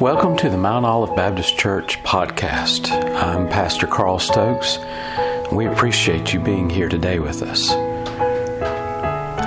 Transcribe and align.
Welcome 0.00 0.36
to 0.36 0.50
the 0.50 0.58
Mount 0.58 0.84
Olive 0.84 1.16
Baptist 1.16 1.56
Church 1.56 2.02
podcast. 2.02 2.90
I'm 3.14 3.48
Pastor 3.48 3.86
Carl 3.86 4.18
Stokes. 4.18 4.78
We 5.50 5.64
appreciate 5.64 6.34
you 6.34 6.40
being 6.40 6.68
here 6.68 6.90
today 6.90 7.18
with 7.18 7.40
us. 7.40 7.70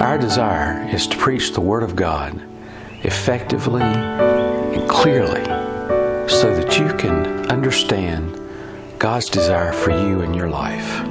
Our 0.01 0.17
desire 0.17 0.89
is 0.89 1.05
to 1.05 1.17
preach 1.17 1.53
the 1.53 1.61
Word 1.61 1.83
of 1.83 1.95
God 1.95 2.41
effectively 3.03 3.83
and 3.83 4.89
clearly 4.89 5.43
so 6.27 6.55
that 6.55 6.79
you 6.79 6.97
can 6.97 7.47
understand 7.51 8.41
God's 8.97 9.29
desire 9.29 9.71
for 9.71 9.91
you 9.91 10.21
in 10.21 10.33
your 10.33 10.49
life. 10.49 11.03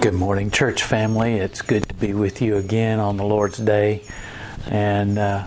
Good 0.00 0.14
morning, 0.14 0.50
church 0.50 0.82
family. 0.82 1.34
It's 1.34 1.62
good 1.62 1.88
to 1.88 1.94
be 1.94 2.12
with 2.12 2.42
you 2.42 2.56
again 2.56 2.98
on 2.98 3.16
the 3.16 3.24
Lord's 3.24 3.58
Day. 3.58 4.02
And 4.66 5.18
uh, 5.18 5.46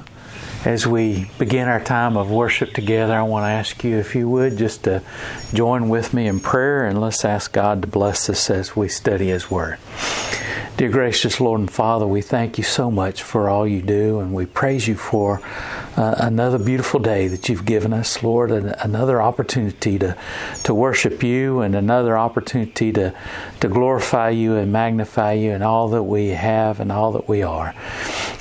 as 0.66 0.88
we 0.88 1.30
begin 1.38 1.68
our 1.68 1.84
time 1.84 2.16
of 2.16 2.32
worship 2.32 2.74
together, 2.74 3.14
I 3.14 3.24
want 3.24 3.44
to 3.44 3.50
ask 3.50 3.84
you, 3.84 3.98
if 3.98 4.16
you 4.16 4.30
would, 4.30 4.58
just 4.58 4.86
to 4.86 5.02
join 5.54 5.90
with 5.90 6.14
me 6.14 6.28
in 6.28 6.40
prayer 6.40 6.86
and 6.86 7.02
let's 7.02 7.26
ask 7.26 7.52
God 7.52 7.82
to 7.82 7.88
bless 7.88 8.30
us 8.30 8.50
as 8.50 8.76
we 8.76 8.88
study 8.88 9.28
His 9.28 9.52
Word. 9.52 9.78
Dear 10.78 10.90
gracious 10.90 11.40
Lord 11.40 11.60
and 11.60 11.70
Father, 11.70 12.08
we 12.08 12.22
thank 12.22 12.58
you 12.58 12.64
so 12.64 12.90
much 12.90 13.22
for 13.22 13.50
all 13.50 13.68
you 13.68 13.82
do, 13.82 14.20
and 14.20 14.34
we 14.34 14.46
praise 14.46 14.88
you 14.88 14.96
for 14.96 15.42
uh, 15.96 16.16
another 16.18 16.58
beautiful 16.58 17.00
day 17.00 17.28
that 17.28 17.48
you've 17.48 17.66
given 17.66 17.94
us, 17.94 18.24
Lord, 18.24 18.50
and 18.50 18.74
another 18.80 19.22
opportunity 19.22 20.00
to, 20.00 20.18
to 20.64 20.74
worship 20.74 21.22
you, 21.22 21.60
and 21.60 21.76
another 21.76 22.18
opportunity 22.18 22.92
to, 22.94 23.14
to 23.60 23.68
glorify 23.68 24.30
you 24.30 24.56
and 24.56 24.72
magnify 24.72 25.34
you 25.34 25.52
in 25.52 25.62
all 25.62 25.90
that 25.90 26.04
we 26.04 26.30
have 26.30 26.80
and 26.80 26.92
all 26.92 27.12
that 27.12 27.28
we 27.28 27.44
are. 27.44 27.76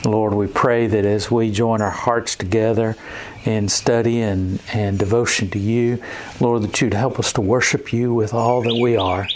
Lord, 0.04 0.34
we 0.34 0.46
pray 0.46 0.86
that 0.88 1.04
as 1.04 1.30
we 1.30 1.50
join 1.50 1.80
our 1.80 1.90
hearts 1.90 2.34
together 2.34 2.96
in 3.44 3.68
study 3.68 4.20
and, 4.20 4.60
and 4.72 4.98
devotion 4.98 5.48
to 5.50 5.58
you, 5.58 6.02
Lord, 6.40 6.62
that 6.62 6.80
you'd 6.80 6.94
help 6.94 7.18
us 7.18 7.32
to 7.34 7.40
worship 7.40 7.92
you 7.92 8.12
with 8.12 8.34
all 8.34 8.62
that 8.62 8.74
we 8.74 8.96
are 8.96 9.28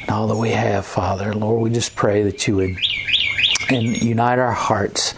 and 0.00 0.10
all 0.10 0.28
that 0.28 0.36
we 0.36 0.50
have, 0.50 0.86
Father. 0.86 1.32
Lord, 1.32 1.60
we 1.60 1.70
just 1.70 1.96
pray 1.96 2.22
that 2.22 2.46
you 2.46 2.56
would 2.56 2.76
and 3.68 4.02
unite 4.02 4.38
our 4.38 4.52
hearts, 4.52 5.14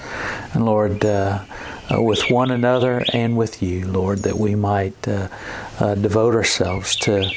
and 0.53 0.65
Lord, 0.65 1.05
uh, 1.05 1.45
uh, 1.93 2.01
with 2.01 2.31
one 2.31 2.51
another 2.51 3.05
and 3.13 3.37
with 3.37 3.63
you, 3.63 3.87
Lord, 3.87 4.21
that 4.21 4.39
we 4.39 4.55
might 4.55 5.09
uh, 5.09 5.29
uh, 5.81 5.95
devote 5.95 6.35
ourselves 6.35 6.95
to 6.97 7.31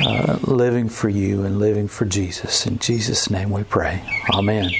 uh, 0.00 0.38
living 0.42 0.88
for 0.88 1.08
you 1.08 1.44
and 1.44 1.58
living 1.58 1.88
for 1.88 2.04
Jesus. 2.04 2.66
In 2.66 2.78
Jesus' 2.78 3.30
name 3.30 3.50
we 3.50 3.62
pray. 3.62 4.02
Amen. 4.34 4.70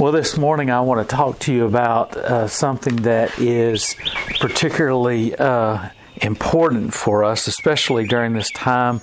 Well, 0.00 0.10
this 0.10 0.38
morning 0.38 0.70
I 0.70 0.80
want 0.80 1.06
to 1.06 1.16
talk 1.16 1.38
to 1.40 1.52
you 1.52 1.66
about 1.66 2.16
uh, 2.16 2.48
something 2.48 2.96
that 3.02 3.38
is 3.38 3.94
particularly 4.40 5.34
uh, 5.36 5.90
important 6.16 6.94
for 6.94 7.24
us, 7.24 7.46
especially 7.46 8.06
during 8.06 8.32
this 8.32 8.50
time. 8.50 9.00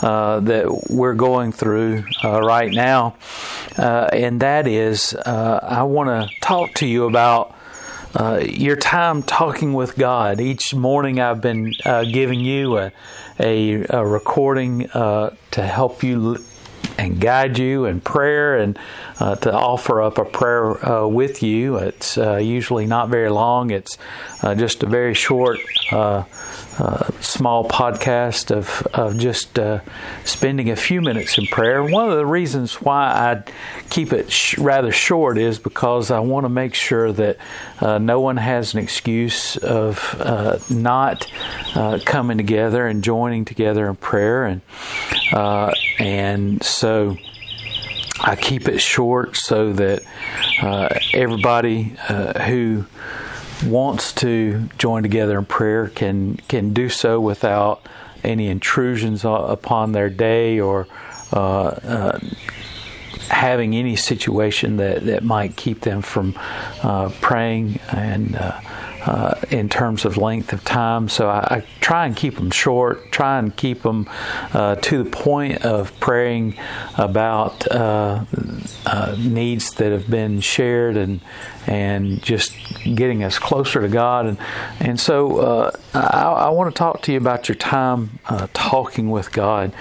Uh, 0.00 0.38
that 0.38 0.86
we're 0.88 1.14
going 1.14 1.50
through 1.50 2.04
uh, 2.22 2.40
right 2.40 2.70
now, 2.70 3.16
uh, 3.76 4.08
and 4.12 4.38
that 4.42 4.68
is 4.68 5.12
I 5.12 5.82
want 5.82 6.08
to 6.08 6.32
talk 6.40 6.74
to 6.74 6.86
you 6.86 7.06
about 7.06 7.56
uh, 8.14 8.40
your 8.42 8.76
time 8.76 9.22
talking 9.22 9.74
with 9.74 9.96
God. 9.96 10.40
Each 10.40 10.74
morning, 10.74 11.20
I've 11.20 11.40
been 11.40 11.74
uh, 11.84 12.04
giving 12.04 12.40
you 12.40 12.78
a, 12.78 12.92
a, 13.38 13.84
a 13.90 14.06
recording 14.06 14.90
uh, 14.90 15.34
to 15.52 15.62
help 15.62 16.02
you 16.02 16.38
and 16.98 17.20
guide 17.20 17.58
you 17.58 17.84
in 17.84 18.00
prayer 18.00 18.56
and 18.58 18.78
uh, 19.20 19.36
to 19.36 19.52
offer 19.52 20.02
up 20.02 20.18
a 20.18 20.24
prayer 20.24 20.84
uh, 20.84 21.06
with 21.06 21.42
you. 21.42 21.76
It's 21.76 22.18
uh, 22.18 22.36
usually 22.36 22.86
not 22.86 23.08
very 23.08 23.30
long, 23.30 23.70
it's 23.70 23.98
just 24.42 24.82
a 24.82 24.86
very 24.86 25.14
short 25.14 25.58
uh, 26.78 27.10
small 27.20 27.68
podcast 27.68 28.50
of, 28.50 28.86
of 28.94 29.18
just 29.18 29.58
uh, 29.58 29.80
spending 30.24 30.70
a 30.70 30.76
few 30.76 31.00
minutes 31.00 31.36
in 31.36 31.46
prayer. 31.46 31.82
One 31.82 32.08
of 32.08 32.16
the 32.16 32.26
reasons 32.26 32.74
why 32.74 33.06
I 33.06 33.42
keep 33.90 34.12
it 34.12 34.30
sh- 34.30 34.58
rather 34.58 34.92
short 34.92 35.38
is 35.38 35.58
because 35.58 36.10
I 36.10 36.20
want 36.20 36.44
to 36.44 36.48
make 36.48 36.74
sure 36.74 37.12
that 37.12 37.36
uh, 37.80 37.98
no 37.98 38.20
one 38.20 38.36
has 38.36 38.74
an 38.74 38.80
excuse 38.80 39.56
of 39.56 40.16
uh, 40.20 40.58
not 40.70 41.26
uh, 41.74 41.98
coming 42.04 42.36
together 42.36 42.86
and 42.86 43.02
joining 43.02 43.44
together 43.44 43.88
in 43.88 43.96
prayer, 43.96 44.44
and 44.44 44.60
and 45.98 46.62
so. 46.62 47.16
I 48.20 48.34
keep 48.34 48.66
it 48.66 48.80
short 48.80 49.36
so 49.36 49.72
that 49.74 50.02
everybody 51.14 51.94
who 52.08 52.84
wants 53.68 54.12
to 54.12 54.68
join 54.78 55.02
together 55.02 55.38
in 55.38 55.44
prayer 55.44 55.88
can 55.88 56.36
can 56.48 56.72
do 56.72 56.88
so 56.88 57.20
without 57.20 57.86
any 58.24 58.48
intrusions 58.48 59.24
upon 59.24 59.92
their 59.92 60.10
day 60.10 60.58
or 60.60 60.86
uh, 61.32 61.38
uh, 61.38 62.18
having 63.28 63.74
any 63.74 63.96
situation 63.96 64.76
that, 64.78 65.04
that 65.04 65.22
might 65.22 65.56
keep 65.56 65.80
them 65.80 66.02
from 66.02 66.34
uh, 66.82 67.10
praying 67.20 67.78
and 67.90 68.36
uh, 68.36 68.60
uh, 69.04 69.40
in 69.50 69.68
terms 69.68 70.04
of 70.04 70.16
length 70.16 70.52
of 70.52 70.64
time. 70.64 71.08
So 71.08 71.28
I, 71.28 71.56
I, 71.56 71.64
try 71.80 72.06
and 72.06 72.16
keep 72.16 72.36
them 72.36 72.50
short, 72.50 73.10
try 73.12 73.38
and 73.38 73.54
keep 73.54 73.82
them 73.82 74.08
uh, 74.52 74.76
to 74.76 75.04
the 75.04 75.10
point 75.10 75.64
of 75.64 75.98
praying 76.00 76.58
about 76.96 77.66
needs 79.18 79.70
that 79.74 79.92
have 79.92 80.10
been 80.10 80.40
shared 80.40 80.96
and 80.96 81.20
and 81.68 82.22
just 82.22 82.56
getting 82.82 83.22
us 83.22 83.38
closer 83.38 83.80
to 83.80 83.88
God. 83.88 84.26
And 84.26 84.38
and 84.80 84.98
so 84.98 85.38
uh, 85.38 85.70
I, 85.94 86.46
I, 86.46 86.48
want 86.50 86.74
to 86.74 86.78
talk 86.78 87.02
to 87.02 87.12
you 87.12 87.18
about 87.18 87.48
your 87.48 87.56
time 87.56 88.18
uh, 88.26 88.48
talking 88.52 89.10
with 89.10 89.32
God. 89.32 89.72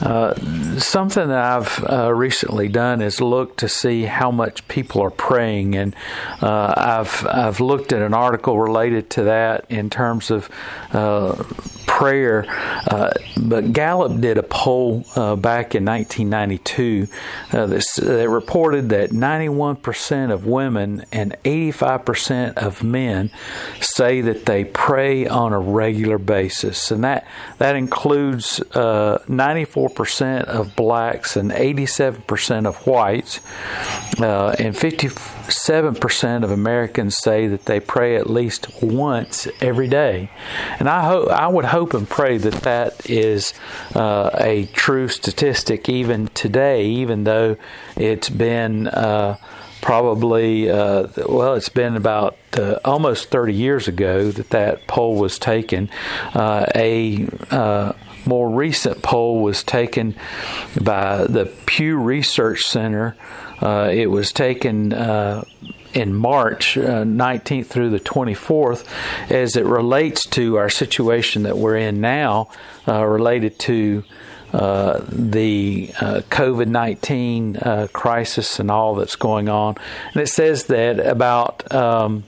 something 0.00 1.28
that 1.28 1.44
I've 1.44 2.16
recently 2.16 2.68
done 2.68 3.00
is 3.02 3.20
look 3.20 3.56
to 3.58 3.68
see 3.68 4.04
how 4.04 4.30
much 4.30 4.66
people 4.68 5.02
are 5.02 5.10
praying, 5.10 5.74
and 5.76 5.96
I've 6.40 7.26
I've 7.26 7.60
looked 7.60 7.92
at 7.92 8.02
an 8.02 8.14
article 8.14 8.44
article 8.44 8.58
related 8.58 9.10
to 9.10 9.22
that 9.24 9.64
in 9.70 9.88
terms 9.88 10.30
of 10.30 10.50
uh, 10.92 11.42
prayer. 11.94 12.44
Uh, 12.90 13.12
but 13.36 13.72
Gallup 13.72 14.20
did 14.20 14.36
a 14.36 14.42
poll 14.42 15.04
uh, 15.14 15.36
back 15.36 15.76
in 15.76 15.84
1992 15.84 17.06
uh, 17.52 17.66
that, 17.66 17.86
uh, 18.02 18.04
that 18.04 18.28
reported 18.28 18.88
that 18.88 19.10
91% 19.10 20.32
of 20.32 20.44
women 20.44 21.04
and 21.12 21.36
85% 21.44 22.54
of 22.54 22.82
men 22.82 23.30
say 23.80 24.20
that 24.22 24.44
they 24.44 24.64
pray 24.64 25.28
on 25.28 25.52
a 25.52 25.60
regular 25.60 26.18
basis, 26.18 26.90
and 26.90 27.04
that 27.04 27.28
that 27.58 27.76
includes 27.76 28.60
uh, 28.72 29.22
94% 29.28 30.44
of 30.44 30.74
blacks 30.74 31.36
and 31.36 31.52
87% 31.52 32.66
of 32.66 32.86
whites, 32.88 33.40
uh, 34.18 34.56
and 34.58 34.76
54 34.76 35.33
7% 35.48 36.44
of 36.44 36.50
Americans 36.50 37.16
say 37.18 37.46
that 37.48 37.66
they 37.66 37.80
pray 37.80 38.16
at 38.16 38.28
least 38.28 38.82
once 38.82 39.46
every 39.60 39.88
day. 39.88 40.30
And 40.78 40.88
I 40.88 41.04
hope 41.04 41.28
I 41.28 41.48
would 41.48 41.66
hope 41.66 41.94
and 41.94 42.08
pray 42.08 42.38
that 42.38 42.62
that 42.62 43.08
is 43.08 43.52
uh, 43.94 44.30
a 44.34 44.66
true 44.66 45.08
statistic 45.08 45.88
even 45.88 46.28
today 46.28 46.86
even 46.86 47.24
though 47.24 47.56
it's 47.96 48.28
been 48.28 48.88
uh, 48.88 49.36
probably 49.80 50.70
uh, 50.70 51.06
well 51.28 51.54
it's 51.54 51.68
been 51.68 51.96
about 51.96 52.36
uh, 52.54 52.78
almost 52.84 53.30
30 53.30 53.52
years 53.52 53.88
ago 53.88 54.30
that 54.30 54.50
that 54.50 54.86
poll 54.86 55.16
was 55.16 55.38
taken 55.38 55.90
uh, 56.34 56.64
a 56.74 57.26
uh, 57.50 57.92
more 58.26 58.48
recent 58.48 59.02
poll 59.02 59.42
was 59.42 59.62
taken 59.62 60.14
by 60.80 61.24
the 61.24 61.46
Pew 61.66 61.98
Research 61.98 62.62
Center 62.62 63.16
uh, 63.60 63.90
it 63.92 64.10
was 64.10 64.32
taken 64.32 64.92
uh, 64.92 65.44
in 65.94 66.12
March 66.12 66.76
uh, 66.76 67.04
19th 67.04 67.66
through 67.66 67.90
the 67.90 68.00
24th 68.00 68.86
as 69.30 69.56
it 69.56 69.64
relates 69.64 70.26
to 70.26 70.56
our 70.56 70.68
situation 70.68 71.44
that 71.44 71.56
we're 71.56 71.76
in 71.76 72.00
now, 72.00 72.48
uh, 72.88 73.04
related 73.04 73.58
to 73.60 74.02
uh, 74.52 75.04
the 75.08 75.90
uh, 76.00 76.20
COVID 76.30 76.68
19 76.68 77.56
uh, 77.56 77.88
crisis 77.92 78.60
and 78.60 78.70
all 78.70 78.94
that's 78.94 79.16
going 79.16 79.48
on. 79.48 79.76
And 80.12 80.22
it 80.22 80.28
says 80.28 80.66
that 80.66 81.00
about 81.00 81.72
um, 81.74 82.22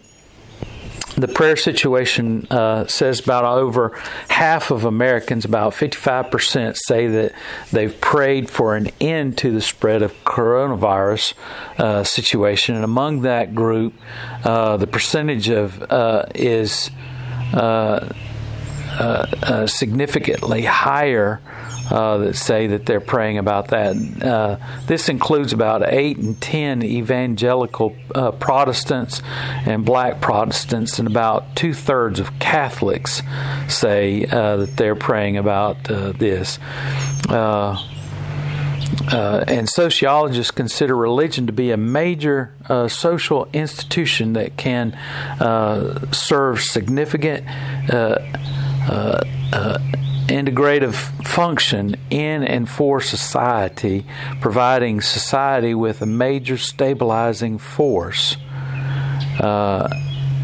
the 1.16 1.28
prayer 1.28 1.56
situation 1.56 2.46
uh, 2.50 2.86
says 2.86 3.20
about 3.20 3.44
over 3.44 3.98
half 4.28 4.70
of 4.70 4.84
Americans, 4.84 5.44
about 5.44 5.72
55%, 5.72 6.76
say 6.76 7.06
that 7.08 7.32
they've 7.72 7.98
prayed 8.00 8.50
for 8.50 8.76
an 8.76 8.88
end 9.00 9.38
to 9.38 9.50
the 9.50 9.62
spread 9.62 10.02
of 10.02 10.12
coronavirus 10.24 11.34
uh, 11.78 12.04
situation. 12.04 12.74
And 12.74 12.84
among 12.84 13.22
that 13.22 13.54
group, 13.54 13.94
uh, 14.44 14.76
the 14.76 14.86
percentage 14.86 15.48
of 15.48 15.82
uh, 15.90 16.26
is 16.34 16.90
uh, 17.54 18.10
uh, 18.98 19.66
significantly 19.66 20.64
higher 20.64 21.40
uh, 21.90 22.18
that 22.18 22.36
say 22.36 22.66
that 22.66 22.86
they're 22.86 23.00
praying 23.00 23.38
about 23.38 23.68
that. 23.68 23.96
Uh, 24.22 24.56
this 24.86 25.08
includes 25.08 25.52
about 25.52 25.82
eight 25.86 26.16
and 26.18 26.40
ten 26.40 26.82
evangelical 26.82 27.94
uh, 28.14 28.32
Protestants 28.32 29.22
and 29.64 29.84
black 29.84 30.20
Protestants, 30.20 30.98
and 30.98 31.06
about 31.06 31.54
two 31.54 31.74
thirds 31.74 32.18
of 32.18 32.38
Catholics 32.38 33.22
say 33.68 34.24
uh, 34.26 34.56
that 34.56 34.76
they're 34.76 34.96
praying 34.96 35.36
about 35.36 35.90
uh, 35.90 36.12
this. 36.12 36.58
Uh, 37.28 37.82
and 39.10 39.68
sociologists 39.68 40.50
consider 40.50 40.96
religion 40.96 41.46
to 41.46 41.52
be 41.52 41.70
a 41.70 41.76
major 41.76 42.52
social 42.88 43.48
institution 43.52 44.32
that 44.32 44.56
can 44.56 44.96
serve 46.12 46.60
significant 46.60 47.44
integrative 50.28 50.94
function 51.26 51.96
in 52.10 52.42
and 52.42 52.68
for 52.68 53.00
society, 53.00 54.04
providing 54.40 55.00
society 55.00 55.74
with 55.74 56.02
a 56.02 56.06
major 56.06 56.56
stabilizing 56.56 57.58
force. 57.58 58.36
Uh, 59.40 59.88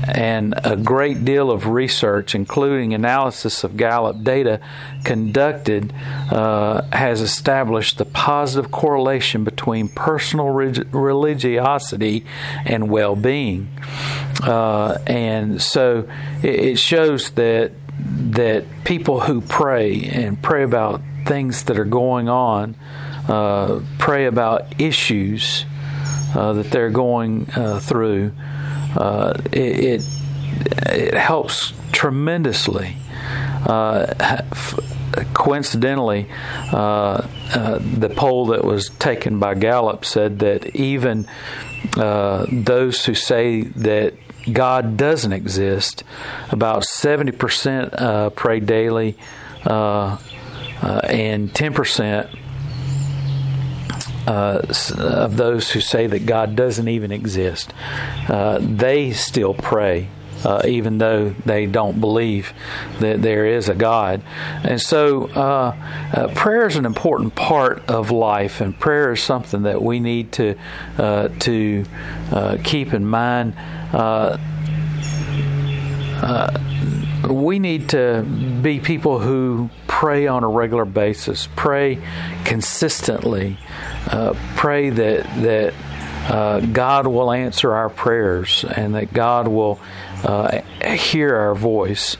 and 0.04 0.54
a 0.64 0.76
great 0.76 1.24
deal 1.24 1.50
of 1.50 1.66
research, 1.66 2.34
including 2.34 2.92
analysis 2.92 3.64
of 3.64 3.76
Gallup 3.76 4.22
data 4.22 4.60
conducted, 5.04 5.92
uh, 6.30 6.82
has 6.92 7.20
established 7.20 7.98
the 7.98 8.04
positive 8.04 8.70
correlation 8.70 9.44
between 9.44 9.88
personal 9.88 10.48
religiosity 10.48 12.24
and 12.64 12.90
well 12.90 13.14
being. 13.14 13.68
Uh, 14.42 14.98
and 15.06 15.62
so 15.62 16.08
it 16.42 16.78
shows 16.78 17.30
that 17.32 17.72
that 17.98 18.64
people 18.84 19.20
who 19.20 19.40
pray 19.40 20.02
and 20.04 20.40
pray 20.42 20.62
about 20.62 21.00
things 21.26 21.64
that 21.64 21.78
are 21.78 21.84
going 21.84 22.28
on, 22.28 22.74
uh, 23.28 23.80
pray 23.98 24.26
about 24.26 24.80
issues 24.80 25.64
uh, 26.34 26.52
that 26.54 26.70
they're 26.70 26.90
going 26.90 27.48
uh, 27.54 27.78
through, 27.78 28.32
uh, 28.96 29.34
it, 29.52 30.00
it, 30.00 30.08
it 30.86 31.14
helps 31.14 31.72
tremendously. 31.92 32.96
Uh, 33.66 34.42
coincidentally, 35.34 36.26
uh, 36.72 37.26
the 37.78 38.12
poll 38.16 38.46
that 38.46 38.64
was 38.64 38.88
taken 38.90 39.38
by 39.38 39.54
Gallup 39.54 40.04
said 40.04 40.38
that 40.40 40.74
even 40.74 41.28
those 41.94 43.04
who 43.04 43.14
say 43.14 43.62
that 43.62 44.14
God 44.50 44.96
doesn't 44.96 45.32
exist. 45.32 46.04
About 46.50 46.82
70% 46.82 48.00
uh, 48.00 48.30
pray 48.30 48.60
daily, 48.60 49.16
uh, 49.64 50.18
uh, 50.82 51.00
and 51.04 51.52
10% 51.52 52.38
uh, 54.26 54.62
of 54.98 55.36
those 55.36 55.70
who 55.70 55.80
say 55.80 56.06
that 56.06 56.26
God 56.26 56.56
doesn't 56.56 56.88
even 56.88 57.12
exist, 57.12 57.72
uh, 58.28 58.58
they 58.60 59.12
still 59.12 59.54
pray. 59.54 60.08
Uh, 60.44 60.62
even 60.66 60.98
though 60.98 61.30
they 61.46 61.66
don't 61.66 62.00
believe 62.00 62.52
that 62.98 63.22
there 63.22 63.46
is 63.46 63.68
a 63.68 63.74
God. 63.74 64.22
And 64.64 64.80
so, 64.80 65.28
prayer 66.34 66.66
is 66.66 66.76
an 66.76 66.84
important 66.84 67.34
part 67.34 67.88
of 67.88 68.10
life, 68.10 68.60
and 68.60 68.78
prayer 68.78 69.12
is 69.12 69.22
something 69.22 69.62
that 69.62 69.80
we 69.80 70.00
need 70.00 70.32
to 70.32 70.56
to 70.96 71.84
keep 72.64 72.92
in 72.92 73.06
mind 73.06 73.54
uh, 73.92 74.38
uh, 76.22 77.28
we 77.28 77.58
need 77.58 77.90
to 77.90 78.22
be 78.62 78.80
people 78.80 79.18
who 79.18 79.68
pray 79.86 80.26
on 80.26 80.44
a 80.44 80.48
regular 80.48 80.84
basis, 80.84 81.48
pray 81.56 81.98
consistently, 82.44 83.58
uh, 84.08 84.34
pray 84.56 84.90
that 84.90 85.24
that 85.42 85.74
uh, 86.32 86.60
God 86.60 87.06
will 87.06 87.32
answer 87.32 87.74
our 87.74 87.90
prayers 87.90 88.64
and 88.64 88.94
that 88.94 89.12
God 89.12 89.48
will 89.48 89.78
uh, 89.80 90.11
hear 90.96 91.36
our 91.36 91.54
voice. 91.54 92.16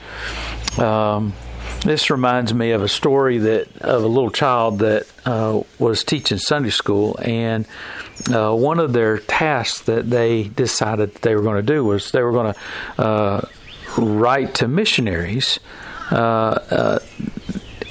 Um, 0.77 1.33
this 1.83 2.09
reminds 2.09 2.53
me 2.53 2.71
of 2.71 2.81
a 2.81 2.87
story 2.87 3.39
that 3.39 3.67
of 3.81 4.03
a 4.03 4.07
little 4.07 4.31
child 4.31 4.79
that 4.79 5.05
uh, 5.25 5.61
was 5.79 6.03
teaching 6.03 6.37
Sunday 6.37 6.69
school, 6.69 7.19
and 7.21 7.67
uh, 8.33 8.55
one 8.55 8.79
of 8.79 8.93
their 8.93 9.17
tasks 9.17 9.81
that 9.81 10.09
they 10.09 10.43
decided 10.43 11.13
that 11.13 11.21
they 11.23 11.35
were 11.35 11.41
going 11.41 11.57
to 11.57 11.73
do 11.73 11.83
was 11.83 12.11
they 12.11 12.21
were 12.21 12.31
going 12.31 12.53
to 12.53 13.01
uh, 13.01 13.41
write 13.97 14.55
to 14.55 14.67
missionaries 14.67 15.59
uh, 16.11 16.15
uh, 16.15 16.99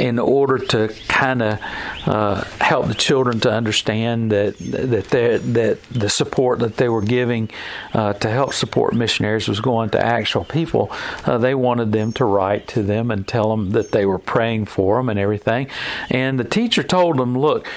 in 0.03 0.19
order 0.19 0.59
to 0.59 0.93
kind 1.07 1.41
of 1.41 1.61
uh, 2.07 2.43
help 2.61 2.89
the 2.89 2.95
children 2.95 3.39
to 3.39 3.49
understand 3.49 4.33
that 4.33 4.59
that 4.59 5.41
that 5.55 5.83
the 5.93 6.11
support 6.11 6.59
that 6.59 6.77
they 6.77 6.89
were 6.89 7.03
giving 7.03 7.49
uh, 7.95 8.13
to 8.15 8.29
help 8.29 8.53
support 8.53 8.95
missionaries 8.95 9.47
was 9.47 9.61
going 9.61 9.91
to 9.91 10.05
actual 10.05 10.45
people. 10.45 10.91
Uh, 11.25 11.39
they 11.39 11.55
wanted 11.55 11.93
them 11.93 12.13
to 12.13 12.25
write 12.25 12.67
to 12.67 12.83
them 12.83 13.13
and 13.13 13.29
tell 13.29 13.51
them 13.51 13.71
that 13.71 13.93
they 13.93 14.05
were 14.05 14.19
praying 14.19 14.67
for 14.67 14.97
them 14.97 15.09
and 15.09 15.21
everything. 15.21 15.69
And 16.11 16.37
the 16.37 16.45
teacher 16.59 16.83
told 16.83 17.17
them, 17.17 17.39
"Look, 17.39 17.69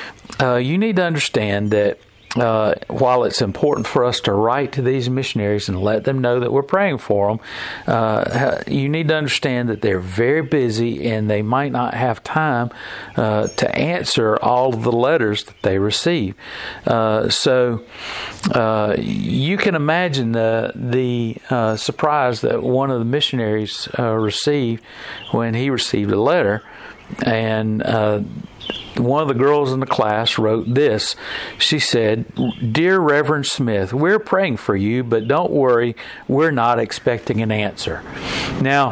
uh, 0.42 0.56
you 0.56 0.80
need 0.80 0.96
to 0.96 1.04
understand 1.04 1.70
that." 1.72 2.00
Uh, 2.36 2.76
while 2.88 3.24
it's 3.24 3.42
important 3.42 3.88
for 3.88 4.04
us 4.04 4.20
to 4.22 4.34
write 4.34 4.74
to 4.74 4.82
these 4.82 5.10
missionaries 5.10 5.70
and 5.70 5.82
let 5.82 6.04
them 6.04 6.20
know 6.20 6.40
that 6.40 6.52
we're 6.52 6.64
praying 6.64 6.98
for 6.98 7.30
them, 7.30 7.40
uh, 7.88 8.62
you 8.68 8.90
need 8.90 9.08
to 9.08 9.16
understand 9.16 9.70
that 9.70 9.82
they're 9.82 10.00
very 10.00 10.42
busy 10.42 11.08
and 11.08 11.30
they 11.30 11.42
might 11.42 11.72
not 11.72 11.94
have 11.94 12.24
time 12.24 12.70
uh, 13.16 13.48
to 13.48 13.74
answer 13.76 14.38
all 14.42 14.74
of 14.74 14.84
the 14.84 14.92
letters 14.92 15.46
that 15.46 15.62
they 15.62 15.80
receive. 15.80 16.36
Uh, 16.86 17.30
so 17.30 17.84
uh, 18.52 18.96
you 18.98 19.58
can 19.58 19.76
imagine 19.76 20.34
the, 20.34 20.72
the 20.76 21.78
surprise 21.78 22.42
that 22.42 22.62
one 22.62 22.92
of 22.92 23.00
the 23.00 23.06
missionaries 23.06 23.88
received 23.98 24.84
when 25.32 25.54
he 25.54 25.70
received 25.70 26.12
a 26.12 26.20
letter 26.20 26.64
and 27.24 27.82
one 28.98 29.22
of 29.22 29.28
the 29.28 29.34
girls 29.34 29.72
in 29.72 29.80
the 29.80 29.86
class 29.86 30.38
wrote 30.38 30.74
this. 30.74 31.16
She 31.58 31.80
said, 31.80 32.26
Dear 32.72 33.00
Reverend 33.00 33.46
Smith, 33.46 33.94
we're 33.94 34.20
praying 34.20 34.58
for 34.58 34.76
you, 34.76 35.04
but 35.04 35.28
don't 35.28 35.52
worry, 35.52 35.96
we're 36.28 36.52
not 36.52 36.80
expecting 36.80 37.42
an 37.42 37.52
answer. 37.52 38.04
Now, 38.62 38.92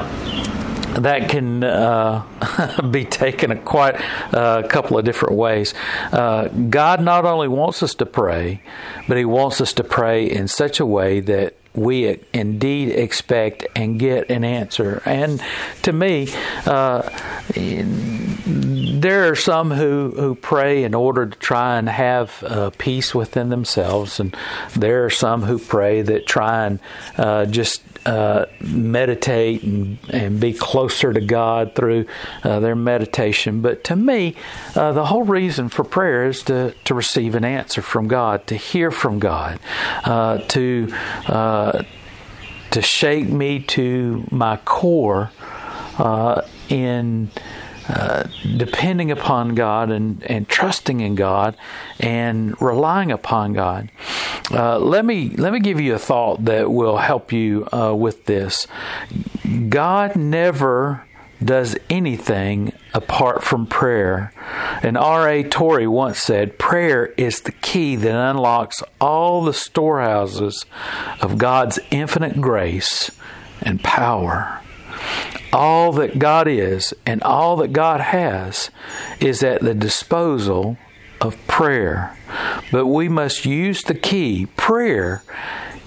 that 1.00 1.30
can 1.30 1.64
uh, 1.64 2.82
be 2.92 3.06
taken 3.06 3.52
a 3.52 3.56
quite 3.56 3.96
a 3.96 4.38
uh, 4.38 4.68
couple 4.68 4.98
of 4.98 5.06
different 5.06 5.36
ways. 5.36 5.74
Uh, 6.12 6.48
God 6.48 7.02
not 7.02 7.26
only 7.26 7.48
wants 7.48 7.82
us 7.82 7.96
to 7.96 8.06
pray, 8.06 8.62
but 9.08 9.18
He 9.18 9.26
wants 9.26 9.60
us 9.62 9.74
to 9.74 9.84
pray 9.84 10.30
in 10.30 10.48
such 10.48 10.80
a 10.80 10.86
way 10.86 11.20
that 11.22 11.56
we 11.76 12.20
indeed 12.34 12.90
expect 12.90 13.66
and 13.76 14.00
get 14.00 14.30
an 14.30 14.44
answer. 14.44 15.02
And 15.06 15.42
to 15.82 15.92
me, 15.92 16.30
uh, 16.68 17.10
there 19.04 19.30
are 19.30 19.36
some 19.36 19.70
who, 19.70 20.14
who 20.16 20.34
pray 20.34 20.86
in 20.86 20.96
order 20.96 21.26
to 21.26 21.38
try 21.38 21.78
and 21.78 21.90
have 21.90 22.42
uh, 22.42 22.70
peace 22.78 23.14
within 23.14 23.50
themselves, 23.50 24.18
and 24.18 24.36
there 24.78 25.04
are 25.04 25.10
some 25.10 25.42
who 25.42 25.60
pray 25.60 26.02
that 26.02 26.26
try 26.26 26.66
and 26.66 26.80
uh, 27.18 27.46
just 27.46 27.84
uh, 28.06 28.46
meditate 28.62 29.62
and, 29.64 29.98
and 30.10 30.40
be 30.40 30.54
closer 30.54 31.12
to 31.12 31.20
God 31.20 31.76
through 31.76 32.06
uh, 32.46 32.62
their 32.62 32.78
meditation. 32.78 33.62
But 33.62 33.84
to 33.86 33.98
me, 33.98 34.36
uh, 34.74 34.94
the 34.94 35.06
whole 35.06 35.24
reason 35.24 35.68
for 35.68 35.84
prayer 35.84 36.26
is 36.26 36.42
to, 36.44 36.74
to 36.86 36.94
receive 36.94 37.36
an 37.36 37.44
answer 37.44 37.82
from 37.82 38.08
God, 38.08 38.48
to 38.48 38.56
hear 38.56 38.90
from 38.90 39.20
God, 39.20 39.60
uh, 40.06 40.38
to 40.38 40.88
to 42.72 42.82
shake 42.82 43.30
me 43.30 43.60
to 43.60 44.26
my 44.32 44.58
core 44.58 45.30
in 46.70 47.30
uh, 47.88 48.28
depending 48.58 49.12
upon 49.12 49.56
God 49.56 49.92
and, 49.92 50.24
and 50.24 50.48
trusting 50.48 51.02
in 51.02 51.16
God 51.16 51.56
and 52.00 52.60
relying 52.62 53.12
upon 53.12 53.54
God. 53.54 53.90
Uh, 54.52 54.80
let 54.80 55.06
me 55.06 55.30
let 55.30 55.54
me 55.54 55.60
give 55.60 55.80
you 55.80 55.94
a 55.96 56.00
thought 56.00 56.46
that 56.46 56.72
will 56.72 56.98
help 56.98 57.32
you 57.32 57.68
uh, 57.74 57.94
with 57.94 58.26
this. 58.26 58.68
God 59.70 60.16
never 60.16 61.06
does 61.44 61.76
anything 61.90 62.72
apart 62.94 63.44
from 63.44 63.66
prayer. 63.66 64.34
And 64.82 64.98
R.A. 64.98 65.44
Torrey 65.44 65.88
once 65.88 66.20
said, 66.20 66.58
Prayer 66.58 67.08
is 67.18 67.42
the 67.42 67.52
key 67.52 67.96
that 67.98 68.16
unlocks 68.16 68.82
all 69.02 69.44
the 69.44 69.54
storehouses 69.54 70.66
of 71.22 71.38
God's 71.38 71.80
infinite 71.92 72.40
grace 72.40 73.12
and 73.62 73.84
power 73.84 74.62
all 75.54 75.92
that 75.94 76.20
God 76.20 76.48
is 76.48 76.94
and 77.06 77.22
all 77.24 77.56
that 77.58 77.72
God 77.72 78.02
has 78.02 78.72
is 79.20 79.44
at 79.44 79.62
the 79.62 79.76
disposal 79.76 80.78
of 81.22 81.38
prayer. 81.48 82.18
But 82.72 82.88
we 82.88 83.08
must 83.08 83.46
use 83.46 83.84
the 83.84 83.94
key. 83.94 84.48
Prayer 84.58 85.24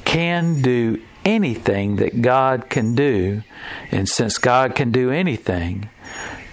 can 0.04 0.62
do 0.62 1.02
anything 1.24 1.96
that 1.96 2.22
God 2.22 2.70
can 2.70 2.94
do. 2.94 3.42
And 3.90 4.08
since 4.08 4.38
God 4.38 4.76
can 4.76 4.92
do 4.92 5.10
anything, 5.10 5.90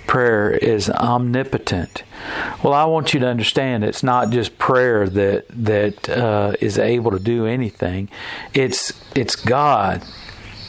prayer 0.08 0.51
is 0.51 0.89
omnipotent. 0.89 2.03
Well, 2.63 2.74
I 2.74 2.86
want 2.86 3.13
you 3.13 3.20
to 3.20 3.27
understand 3.27 3.84
it's 3.84 4.03
not 4.03 4.32
just 4.32 4.58
prayer 4.58 5.08
that 5.08 5.46
that 5.50 6.10
uh, 6.10 6.55
is 6.60 6.79
able 6.79 7.12
to 7.12 7.20
do 7.20 7.46
anything. 7.46 8.10
It's 8.53 8.93
it's 9.15 9.36
God 9.36 10.03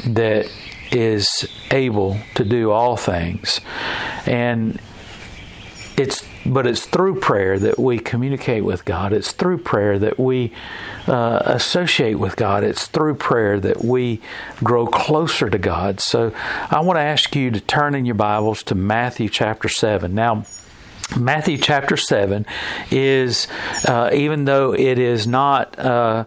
that 0.06 0.46
is 0.94 1.48
able 1.70 2.18
to 2.34 2.44
do 2.44 2.70
all 2.70 2.96
things, 2.96 3.60
and 4.26 4.80
it's 5.96 6.26
but 6.46 6.66
it's 6.66 6.84
through 6.84 7.20
prayer 7.20 7.58
that 7.58 7.78
we 7.78 7.98
communicate 7.98 8.64
with 8.64 8.84
God. 8.84 9.12
It's 9.12 9.32
through 9.32 9.58
prayer 9.58 9.98
that 9.98 10.18
we 10.18 10.52
uh, 11.06 11.42
associate 11.44 12.18
with 12.18 12.36
God. 12.36 12.64
It's 12.64 12.86
through 12.86 13.14
prayer 13.14 13.58
that 13.60 13.84
we 13.84 14.20
grow 14.62 14.86
closer 14.86 15.48
to 15.48 15.58
God. 15.58 16.00
So 16.00 16.32
I 16.70 16.80
want 16.80 16.98
to 16.98 17.02
ask 17.02 17.34
you 17.34 17.50
to 17.50 17.60
turn 17.60 17.94
in 17.94 18.04
your 18.04 18.14
Bibles 18.14 18.62
to 18.64 18.74
Matthew 18.74 19.28
chapter 19.28 19.68
7. 19.68 20.14
Now, 20.14 20.44
Matthew 21.18 21.58
chapter 21.58 21.96
7 21.96 22.46
is, 22.90 23.48
uh, 23.86 24.10
even 24.12 24.44
though 24.44 24.74
it 24.74 24.98
is 24.98 25.26
not. 25.26 25.78
Uh, 25.78 26.24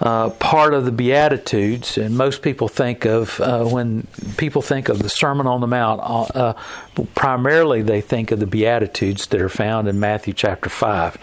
uh, 0.00 0.30
part 0.30 0.72
of 0.72 0.86
the 0.86 0.92
Beatitudes, 0.92 1.98
and 1.98 2.16
most 2.16 2.40
people 2.40 2.68
think 2.68 3.04
of 3.04 3.38
uh, 3.40 3.64
when 3.64 4.06
people 4.38 4.62
think 4.62 4.88
of 4.88 5.02
the 5.02 5.10
Sermon 5.10 5.46
on 5.46 5.60
the 5.60 5.66
Mount, 5.66 6.00
uh, 6.00 6.22
uh 6.38 6.54
primarily 7.14 7.82
they 7.82 8.00
think 8.00 8.30
of 8.30 8.40
the 8.40 8.46
Beatitudes 8.46 9.26
that 9.28 9.40
are 9.40 9.48
found 9.48 9.88
in 9.88 10.00
Matthew 10.00 10.34
chapter 10.34 10.68
5. 10.68 11.18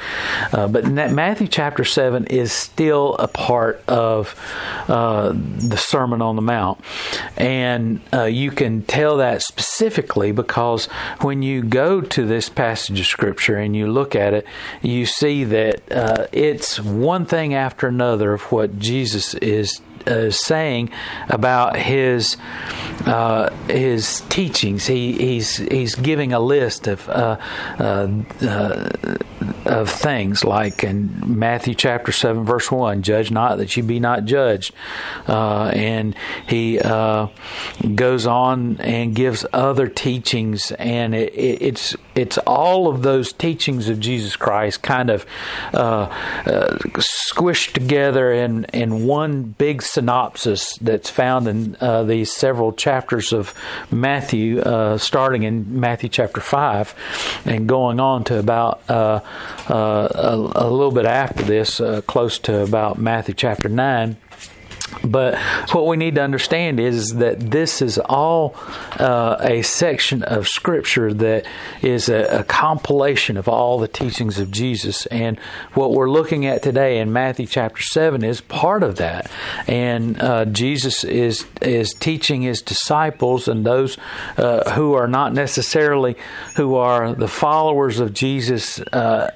Uh, 0.54 0.68
but 0.68 0.88
Matthew 0.88 1.48
chapter 1.48 1.84
7 1.84 2.26
is 2.28 2.52
still 2.52 3.16
a 3.16 3.28
part 3.28 3.84
of 3.88 4.34
the 4.88 5.78
Sermon 5.78 6.22
on 6.22 6.36
the 6.36 6.42
Mount. 6.42 6.80
And 7.36 8.02
you 8.28 8.50
can 8.50 8.82
tell 8.84 9.18
that 9.18 9.44
specifically 9.44 10.32
because 10.32 10.86
when 11.22 11.44
you 11.44 11.62
go 11.62 12.02
to 12.02 12.26
this 12.26 12.50
passage 12.50 13.00
of 13.00 13.06
Scripture 13.06 13.58
and 13.58 13.76
you 13.76 13.86
look 13.92 14.16
at 14.16 14.34
it, 14.34 14.48
you 14.82 15.06
see 15.06 15.44
that 15.44 15.82
it's 16.32 16.80
one 16.80 17.26
thing 17.26 17.54
after 17.54 17.88
another 17.88 18.34
of 18.34 18.42
what 18.52 18.67
Jesus 18.78 19.34
is 19.36 19.82
uh, 20.08 20.32
saying 20.32 20.90
about 21.30 21.76
his 21.78 22.38
uh, 23.06 23.50
his 23.68 24.22
teachings. 24.30 24.88
He, 24.88 25.14
he's 25.14 25.58
he's 25.58 25.96
giving 25.96 26.34
a 26.34 26.40
list 26.40 26.88
of 26.88 27.08
uh, 27.10 27.38
uh, 27.80 28.08
uh 28.42 28.90
of 29.66 29.90
things 29.90 30.44
like 30.44 30.84
in 30.84 31.22
Matthew 31.26 31.76
chapter 31.76 32.12
seven 32.12 32.44
verse 32.44 32.72
one, 32.72 33.02
"Judge 33.02 33.32
not 33.32 33.58
that 33.58 33.78
you 33.78 33.84
be 33.84 34.00
not 34.00 34.26
judged," 34.26 34.74
and 35.28 36.16
he 36.48 36.78
goes 36.78 38.26
on 38.26 38.78
and 38.80 39.16
gives 39.16 39.46
other 39.54 39.88
teachings, 39.88 40.72
and 40.72 41.14
it, 41.14 41.34
it, 41.34 41.62
it's 41.62 41.96
it's 42.16 42.38
all 42.40 42.88
of 42.88 43.04
those 43.04 43.32
teachings 43.32 43.90
of 43.90 44.00
Jesus 44.00 44.36
Christ 44.36 44.82
kind 44.82 45.10
of 45.10 45.26
squished 46.98 47.74
together 47.74 48.32
in 48.32 48.66
in 48.74 49.06
one 49.06 49.44
big 49.44 49.82
synopsis 49.98 50.78
that's 50.78 51.10
found 51.10 51.48
in 51.48 51.76
uh, 51.82 52.04
these 52.04 52.32
several 52.32 52.72
chapters 52.72 53.34
of 53.34 53.52
Matthew, 53.90 54.60
uh, 54.60 55.00
starting 55.00 55.42
in 55.42 55.80
Matthew 55.80 56.08
chapter 56.08 56.40
5 56.40 57.42
and 57.46 57.68
going 57.68 58.00
on 58.00 58.24
to 58.26 58.38
about 58.38 58.80
uh, 58.88 59.22
uh 59.68 60.08
a, 60.14 60.36
a, 60.36 60.70
little 60.70 60.92
bit 60.92 61.08
after 61.08 61.42
this, 61.42 61.82
uh, 61.82 62.02
close 62.02 62.38
to 62.38 62.62
about 62.62 63.00
Matthew 63.00 63.34
chapter 63.34 63.70
9. 63.70 64.18
But 65.04 65.38
what 65.74 65.86
we 65.86 65.98
need 65.98 66.16
to 66.16 66.22
understand 66.22 66.80
is 66.80 67.10
that 67.16 67.40
this 67.40 67.82
is 67.82 67.98
all 67.98 68.56
uh, 69.00 69.38
a 69.40 69.62
section 69.62 70.24
of 70.24 70.48
Scripture 70.48 71.14
that 71.14 71.46
is 71.82 72.10
a, 72.10 72.40
a, 72.40 72.44
compilation 72.44 73.38
of 73.38 73.48
all 73.48 73.80
the 73.80 73.88
teachings 73.88 74.40
of 74.40 74.50
Jesus. 74.50 75.06
And 75.08 75.40
what 75.74 75.92
we're 75.92 76.10
looking 76.10 76.46
at 76.46 76.64
today 76.64 77.00
in 77.00 77.12
Matthew 77.12 77.46
chapter 77.46 77.82
7 77.82 78.24
is 78.24 78.42
part 78.42 78.82
of 78.82 78.96
that. 78.96 79.30
And 79.68 80.22
uh, 80.22 80.46
Jesus 80.46 81.04
is, 81.04 81.46
is 81.62 81.94
teaching 81.94 82.42
his 82.42 82.62
disciples 82.62 83.48
and 83.48 83.66
those 83.66 83.98
uh, 84.38 84.72
who 84.72 84.94
are 84.94 85.08
not 85.08 85.34
necessarily 85.34 86.16
who 86.56 86.76
are 86.76 87.14
the 87.14 87.28
followers 87.28 88.00
of 88.00 88.14
Jesus 88.14 88.80
uh, 88.80 89.32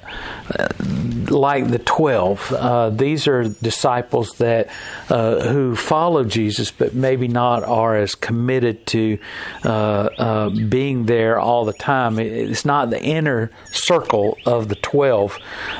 like 1.28 1.68
the 1.68 1.78
12. 1.78 2.52
Uh, 2.52 2.90
these 2.90 3.26
are 3.26 3.44
disciples 3.44 4.32
that 4.38 4.68
uh, 5.08 5.41
who 5.42 5.74
follow 5.76 6.24
Jesus, 6.24 6.70
but 6.70 6.94
maybe 6.94 7.28
not 7.28 7.64
are 7.64 7.96
as 7.96 8.14
committed 8.14 8.86
to 8.86 9.18
uh, 9.64 9.68
uh, 9.68 10.50
being 10.50 11.06
there 11.06 11.38
all 11.38 11.64
the 11.64 11.72
time. 11.72 12.18
It's 12.18 12.64
not 12.64 12.90
the 12.90 13.02
inner 13.02 13.50
circle 13.70 14.38
of 14.46 14.68
the 14.68 14.76
twelve 14.76 15.38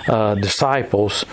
uh, 0.08 0.34
disciples, 0.36 1.24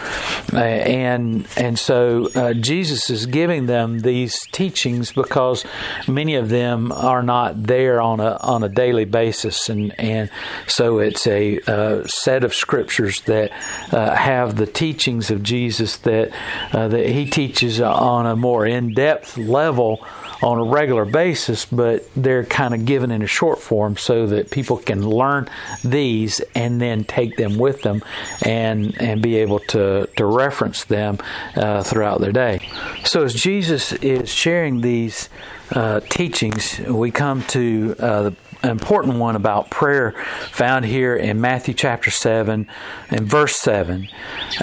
uh, 0.54 0.58
and 0.58 1.48
and 1.58 1.80
so 1.80 2.30
uh, 2.36 2.54
Jesus 2.54 3.10
is 3.10 3.26
giving 3.26 3.66
them 3.66 4.00
these 4.00 4.40
teachings 4.52 5.12
because 5.12 5.66
many 6.08 6.36
of 6.36 6.50
them 6.50 6.92
are 6.92 7.24
not 7.24 7.64
there 7.64 8.02
on 8.02 8.20
a 8.20 8.38
on 8.38 8.64
a 8.64 8.70
daily 8.70 9.06
basis, 9.06 9.70
and 9.70 9.98
and 10.00 10.30
so 10.68 11.00
it's 11.00 11.26
a 11.28 11.60
uh, 11.62 12.06
set 12.08 12.44
of 12.44 12.54
scriptures 12.54 13.22
that 13.22 13.52
have 13.92 14.56
the 14.56 14.68
teachings 14.68 15.32
of 15.32 15.44
Jesus 15.44 15.98
that 15.98 16.32
that 16.72 17.10
he 17.10 17.30
teaches 17.30 17.82
on 17.82 18.19
a 18.26 18.36
more 18.36 18.66
in 18.66 18.94
depth 18.94 19.38
level 19.38 20.06
on 20.42 20.58
a 20.58 20.64
regular 20.64 21.06
basis, 21.06 21.66
but 21.66 22.06
they're 22.16 22.46
kind 22.46 22.74
of 22.74 22.86
given 22.86 23.12
in 23.12 23.22
a 23.22 23.28
short 23.28 23.60
form 23.60 23.98
so 23.98 24.26
that 24.28 24.52
people 24.52 24.78
can 24.78 25.08
learn 25.08 25.50
these 25.84 26.40
and 26.56 26.80
then 26.80 27.04
take 27.04 27.36
them 27.36 27.58
with 27.58 27.82
them 27.82 28.02
and 28.46 29.00
and 29.02 29.22
be 29.22 29.38
able 29.38 29.60
to 29.60 30.08
to 30.16 30.26
reference 30.26 30.86
them 30.86 31.18
uh, 31.56 31.84
throughout 31.84 32.22
their 32.22 32.32
day. 32.32 32.60
So 33.04 33.24
as 33.24 33.34
Jesus 33.34 33.92
is 33.94 34.30
sharing 34.30 34.82
these 34.82 35.30
uh, 35.72 36.00
teachings, 36.02 36.80
we 36.80 37.12
come 37.12 37.44
to 37.48 37.96
uh, 38.00 38.22
the 38.24 38.36
important 38.64 39.16
one 39.16 39.36
about 39.36 39.70
prayer 39.70 40.12
found 40.52 40.86
here 40.86 41.16
in 41.16 41.40
Matthew 41.40 41.74
chapter 41.74 42.12
7 42.12 42.68
and 43.10 43.22
verse 43.22 43.56
7. 43.58 44.10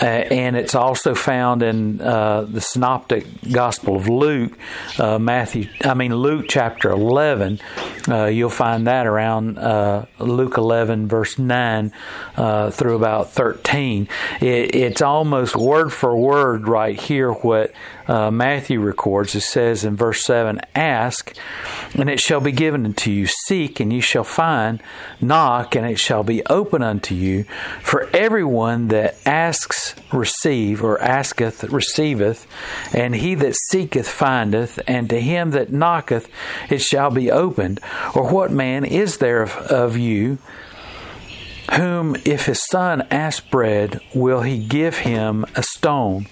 Uh, 0.01 0.05
and 0.05 0.57
it's 0.57 0.75
also 0.75 1.15
found 1.15 1.63
in 1.63 2.01
uh, 2.01 2.43
the 2.43 2.61
synoptic 2.61 3.27
gospel 3.51 3.97
of 3.97 4.09
Luke, 4.09 4.57
uh, 4.99 5.19
Matthew, 5.19 5.69
I 5.83 5.95
mean 5.95 6.15
Luke 6.15 6.47
chapter 6.49 6.91
11. 6.91 7.61
Uh, 8.09 8.27
you'll 8.27 8.51
find 8.51 8.87
that 8.87 9.07
around 9.07 9.59
uh, 9.59 10.07
Luke 10.19 10.59
11 10.59 11.09
verse 11.09 11.39
9 11.39 11.93
uh, 12.37 12.71
through 12.71 12.97
about 12.97 13.31
13. 13.31 14.09
It, 14.41 14.75
it's 14.75 15.01
almost 15.01 15.57
word 15.57 15.93
for 15.93 16.17
word 16.17 16.69
right 16.69 16.99
here 16.99 17.33
what 17.33 17.73
uh, 18.09 18.31
Matthew 18.31 18.81
records. 18.81 19.35
It 19.35 19.43
says 19.43 19.85
in 19.85 19.97
verse 19.97 20.25
7 20.25 20.61
Ask, 20.75 21.37
and 21.95 22.09
it 22.09 22.21
shall 22.21 22.41
be 22.41 22.53
given 22.53 22.85
unto 22.85 23.11
you. 23.11 23.27
Seek, 23.27 23.81
and 23.81 23.93
ye 23.93 24.01
shall 24.01 24.25
find. 24.25 24.83
Knock, 25.21 25.75
and 25.75 25.87
it 25.87 25.99
shall 25.99 26.23
be 26.23 26.45
open 26.47 26.83
unto 26.83 27.15
you. 27.15 27.45
For 27.83 28.09
everyone 28.15 28.89
that 28.89 29.17
asks, 29.27 29.95
receive, 30.13 30.83
or 30.83 31.01
asketh, 31.01 31.65
receiveth, 31.65 32.47
and 32.95 33.15
he 33.15 33.35
that 33.37 33.57
seeketh, 33.71 34.09
findeth, 34.09 34.79
and 34.87 35.09
to 35.11 35.21
him 35.21 35.51
that 35.53 35.73
knocketh, 35.73 36.29
it 36.71 36.81
shall 36.81 37.11
be 37.11 37.31
opened. 37.31 37.81
Or 38.15 38.31
what 38.31 38.51
man 38.51 38.85
is 38.85 39.19
there 39.19 39.43
of, 39.43 39.53
of 39.57 39.97
you? 39.97 40.39
Whom 41.73 42.17
if 42.25 42.47
his 42.47 42.65
son 42.71 43.07
ask 43.11 43.51
bread 43.51 44.01
will 44.15 44.43
he 44.43 44.59
give 44.59 44.99
him 44.99 45.45
a 45.55 45.63
stone? 45.63 46.27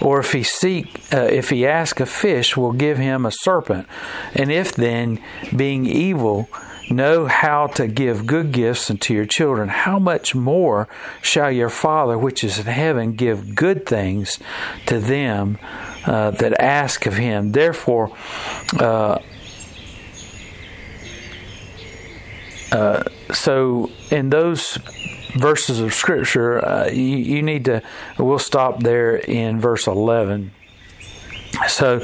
Or 0.00 0.20
if 0.20 0.32
he 0.32 0.42
seek 0.42 1.00
uh, 1.12 1.28
if 1.30 1.50
he 1.50 1.66
ask 1.66 2.00
a 2.00 2.06
fish 2.06 2.56
will 2.56 2.72
give 2.72 2.98
him 2.98 3.24
a 3.24 3.32
serpent? 3.32 3.86
And 4.34 4.50
if 4.50 4.72
then 4.72 5.22
being 5.54 5.86
evil 5.86 6.48
know 6.90 7.26
how 7.26 7.68
to 7.68 7.86
give 7.86 8.26
good 8.26 8.50
gifts 8.50 8.90
unto 8.90 9.14
your 9.14 9.24
children 9.24 9.68
how 9.68 9.96
much 9.96 10.34
more 10.34 10.88
shall 11.22 11.48
your 11.48 11.68
father 11.68 12.18
which 12.18 12.42
is 12.42 12.58
in 12.58 12.66
heaven 12.66 13.12
give 13.12 13.54
good 13.54 13.86
things 13.86 14.40
to 14.86 14.98
them 14.98 15.56
uh, 16.04 16.32
that 16.32 16.60
ask 16.60 17.06
of 17.06 17.14
him? 17.14 17.52
Therefore 17.52 18.10
uh, 18.78 19.18
uh, 22.72 23.04
so 23.32 23.90
in 24.10 24.30
those 24.30 24.78
verses 25.36 25.80
of 25.80 25.94
scripture, 25.94 26.64
uh, 26.64 26.88
you, 26.88 27.16
you, 27.16 27.42
need 27.42 27.64
to. 27.66 27.82
We'll 28.18 28.38
stop 28.38 28.82
there 28.82 29.16
in 29.16 29.60
verse 29.60 29.86
eleven. 29.86 30.52
So, 31.68 32.00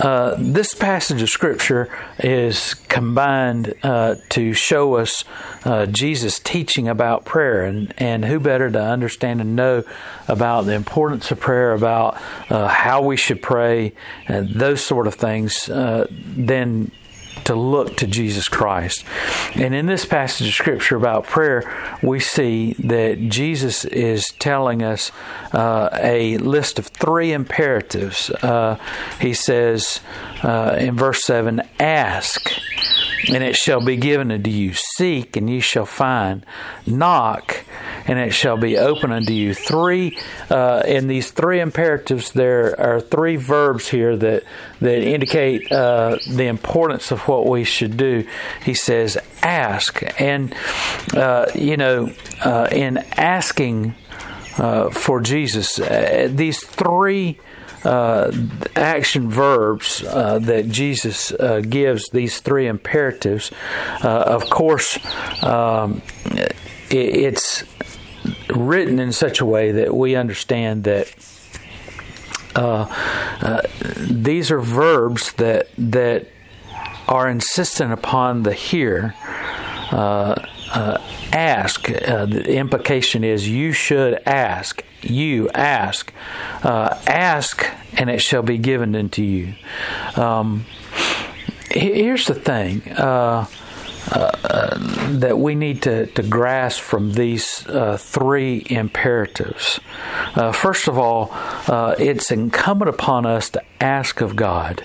uh, 0.00 0.34
this 0.38 0.74
passage 0.74 1.22
of 1.22 1.28
scripture 1.28 1.88
is 2.18 2.74
combined 2.74 3.74
uh, 3.82 4.16
to 4.30 4.52
show 4.52 4.96
us 4.96 5.24
uh, 5.64 5.86
Jesus 5.86 6.38
teaching 6.38 6.88
about 6.88 7.24
prayer, 7.24 7.64
and, 7.64 7.94
and 7.96 8.24
who 8.24 8.40
better 8.40 8.70
to 8.70 8.82
understand 8.82 9.40
and 9.40 9.54
know 9.54 9.84
about 10.26 10.62
the 10.62 10.74
importance 10.74 11.30
of 11.30 11.40
prayer, 11.40 11.72
about 11.72 12.20
uh, 12.50 12.66
how 12.68 13.02
we 13.02 13.16
should 13.16 13.40
pray, 13.40 13.94
and 14.26 14.50
those 14.50 14.84
sort 14.84 15.06
of 15.06 15.14
things, 15.14 15.68
uh, 15.70 16.06
than 16.10 16.90
to 17.48 17.54
look 17.54 17.96
to 17.96 18.06
Jesus 18.06 18.46
Christ. 18.46 19.04
And 19.54 19.74
in 19.74 19.86
this 19.86 20.04
passage 20.04 20.48
of 20.48 20.54
scripture 20.54 20.96
about 20.96 21.24
prayer, 21.24 21.64
we 22.02 22.20
see 22.20 22.74
that 22.74 23.18
Jesus 23.28 23.86
is 23.86 24.26
telling 24.38 24.82
us 24.82 25.10
uh, 25.52 25.88
a 25.94 26.36
list 26.36 26.78
of 26.78 26.88
three 26.88 27.32
imperatives. 27.32 28.28
Uh, 28.30 28.78
he 29.18 29.32
says 29.32 30.00
uh, 30.42 30.76
in 30.78 30.94
verse 30.94 31.24
7 31.24 31.62
Ask, 31.80 32.52
and 33.32 33.42
it 33.42 33.56
shall 33.56 33.82
be 33.82 33.96
given 33.96 34.30
unto 34.30 34.50
you. 34.50 34.74
Seek, 34.74 35.34
and 35.34 35.48
ye 35.48 35.60
shall 35.60 35.86
find. 35.86 36.44
Knock, 36.86 37.64
and 38.06 38.18
it 38.18 38.34
shall 38.34 38.58
be 38.58 38.76
open 38.76 39.10
unto 39.10 39.32
you. 39.32 39.54
Three 39.54 40.18
uh, 40.50 40.82
in 40.86 41.08
these 41.08 41.30
three 41.30 41.60
imperatives, 41.60 42.30
there 42.32 42.78
are 42.78 43.00
three 43.00 43.36
verbs 43.36 43.88
here 43.88 44.16
that 44.18 44.44
that 44.80 45.02
indicate 45.02 45.70
uh, 45.72 46.18
the 46.28 46.44
importance 46.44 47.10
of 47.10 47.20
what 47.22 47.46
we 47.46 47.64
should 47.64 47.96
do. 47.96 48.26
He 48.64 48.74
says, 48.74 49.18
"Ask," 49.42 50.02
and 50.20 50.54
uh, 51.14 51.46
you 51.54 51.76
know, 51.76 52.12
uh, 52.44 52.68
in 52.70 52.98
asking 53.16 53.94
uh, 54.58 54.90
for 54.90 55.20
Jesus, 55.20 55.78
uh, 55.78 56.28
these 56.30 56.60
three 56.64 57.38
uh, 57.84 58.32
action 58.74 59.30
verbs 59.30 60.00
that 60.00 60.68
Jesus 60.68 61.32
gives, 61.68 62.08
these 62.10 62.40
three 62.40 62.66
imperatives, 62.66 63.52
of 64.02 64.50
course, 64.50 64.98
um, 65.42 66.02
it, 66.34 66.54
it's 66.90 67.64
written 68.54 68.98
in 68.98 69.12
such 69.12 69.40
a 69.40 69.46
way 69.46 69.72
that 69.72 69.94
we 69.94 70.16
understand 70.16 70.84
that. 70.84 71.12
Uh, 72.58 72.86
uh, 73.40 73.62
these 74.10 74.50
are 74.50 74.60
verbs 74.60 75.32
that 75.34 75.68
that 75.78 76.26
are 77.06 77.28
insistent 77.28 77.92
upon 77.92 78.42
the 78.42 78.52
here 78.52 79.14
uh, 79.90 80.98
ask. 81.32 81.90
Uh, 81.90 82.26
the 82.26 82.56
implication 82.56 83.24
is 83.24 83.48
you 83.48 83.72
should 83.72 84.20
ask. 84.26 84.82
You 85.02 85.48
ask. 85.50 86.12
Uh, 86.62 87.00
ask, 87.06 87.64
and 87.94 88.10
it 88.10 88.20
shall 88.20 88.42
be 88.42 88.58
given 88.58 88.94
unto 88.94 89.22
you. 89.22 89.54
Um, 90.16 90.66
here's 91.70 92.26
the 92.26 92.34
thing. 92.34 92.82
Uh, 94.10 94.76
that 95.18 95.38
we 95.38 95.54
need 95.54 95.82
to, 95.82 96.06
to 96.06 96.22
grasp 96.22 96.80
from 96.80 97.12
these 97.12 97.66
uh, 97.68 97.96
three 97.96 98.64
imperatives. 98.70 99.80
Uh, 100.34 100.52
first 100.52 100.88
of 100.88 100.98
all, 100.98 101.28
uh, 101.32 101.94
it's 101.98 102.30
incumbent 102.30 102.88
upon 102.88 103.26
us 103.26 103.50
to 103.50 103.62
ask 103.80 104.20
of 104.20 104.36
God 104.36 104.82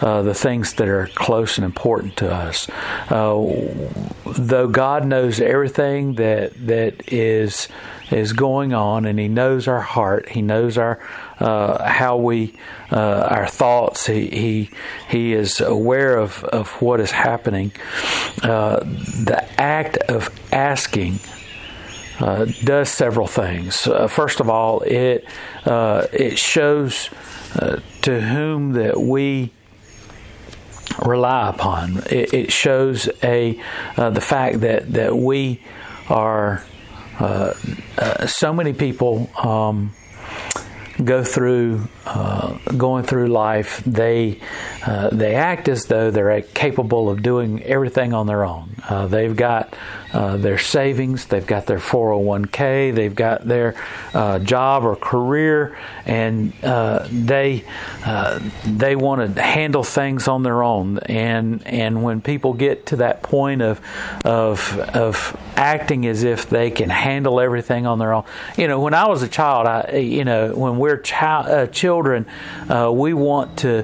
uh, 0.00 0.22
the 0.22 0.34
things 0.34 0.74
that 0.74 0.88
are 0.88 1.08
close 1.14 1.58
and 1.58 1.64
important 1.64 2.16
to 2.18 2.32
us. 2.32 2.68
though 3.08 4.68
God 4.68 5.04
knows 5.04 5.40
everything 5.40 6.14
that 6.14 6.66
that 6.66 7.12
is 7.12 7.68
is 8.10 8.32
going 8.32 8.72
on, 8.72 9.04
and 9.04 9.18
He 9.18 9.28
knows 9.28 9.68
our 9.68 9.80
heart. 9.80 10.28
He 10.30 10.42
knows 10.42 10.76
our 10.78 10.98
uh, 11.38 11.88
how 11.88 12.16
we 12.16 12.54
uh, 12.92 13.28
our 13.30 13.46
thoughts. 13.46 14.06
He 14.06 14.28
he 14.28 14.70
he 15.08 15.32
is 15.32 15.60
aware 15.60 16.16
of 16.16 16.44
of 16.44 16.70
what 16.82 17.00
is 17.00 17.10
happening. 17.10 17.72
Uh, 18.42 18.80
the 18.80 19.44
act 19.60 19.96
of 20.08 20.30
asking. 20.52 21.18
Uh, 22.18 22.44
does 22.64 22.90
several 22.90 23.26
things. 23.26 23.86
Uh, 23.86 24.06
first 24.06 24.40
of 24.40 24.50
all, 24.50 24.82
it 24.82 25.24
uh, 25.64 26.06
it 26.12 26.38
shows 26.38 27.08
to 28.02 28.20
whom 28.20 28.72
that 28.72 29.00
we 29.00 29.50
rely 31.02 31.48
upon. 31.48 31.96
It, 32.10 32.34
it 32.34 32.52
shows 32.52 33.08
a 33.22 33.58
the 33.96 34.20
fact 34.20 34.60
that 34.60 34.92
that 34.92 35.16
we 35.16 35.62
are 36.10 36.62
uh, 37.20 37.54
uh, 37.98 38.26
so 38.26 38.52
many 38.52 38.72
people 38.72 39.30
um, 39.36 39.92
go 41.04 41.22
through 41.22 41.86
uh, 42.06 42.56
going 42.76 43.04
through 43.04 43.26
life, 43.26 43.82
they 43.84 44.40
uh, 44.84 45.10
they 45.10 45.34
act 45.34 45.68
as 45.68 45.86
though 45.86 46.10
they're 46.10 46.40
capable 46.42 47.10
of 47.10 47.22
doing 47.22 47.62
everything 47.64 48.14
on 48.14 48.26
their 48.26 48.44
own. 48.44 48.74
Uh, 48.88 49.06
they've 49.06 49.36
got 49.36 49.76
uh, 50.12 50.36
their 50.36 50.58
savings, 50.58 51.26
they've 51.26 51.46
got 51.46 51.66
their 51.66 51.78
401k, 51.78 52.94
they've 52.94 53.14
got 53.14 53.46
their 53.46 53.74
uh, 54.14 54.38
job 54.38 54.84
or 54.84 54.96
career, 54.96 55.78
and 56.06 56.52
uh, 56.64 57.06
they 57.10 57.64
they 58.66 58.96
want 58.96 59.34
to 59.36 59.42
handle 59.42 59.84
things 59.84 60.26
on 60.28 60.42
their 60.42 60.62
own. 60.62 60.98
And 60.98 61.66
and 61.66 62.02
when 62.02 62.20
people 62.22 62.54
get 62.54 62.86
to 62.86 62.96
that 62.96 63.22
point 63.22 63.62
of 63.62 63.80
of 64.24 64.78
of 64.78 65.36
acting 65.56 66.06
as 66.06 66.24
if 66.24 66.48
they 66.48 66.70
can 66.70 66.88
handle 66.88 67.38
everything 67.38 67.86
on 67.86 67.98
their 67.98 68.12
own, 68.14 68.24
you 68.56 68.66
know, 68.66 68.80
when 68.80 68.94
I 68.94 69.08
was 69.08 69.22
a 69.22 69.28
child, 69.28 69.66
I 69.66 69.98
you 69.98 70.24
know 70.24 70.54
when 70.54 70.78
we're 70.78 70.96
child 70.96 71.72
children, 71.72 72.26
we 72.68 73.14
want 73.14 73.58
to 73.58 73.82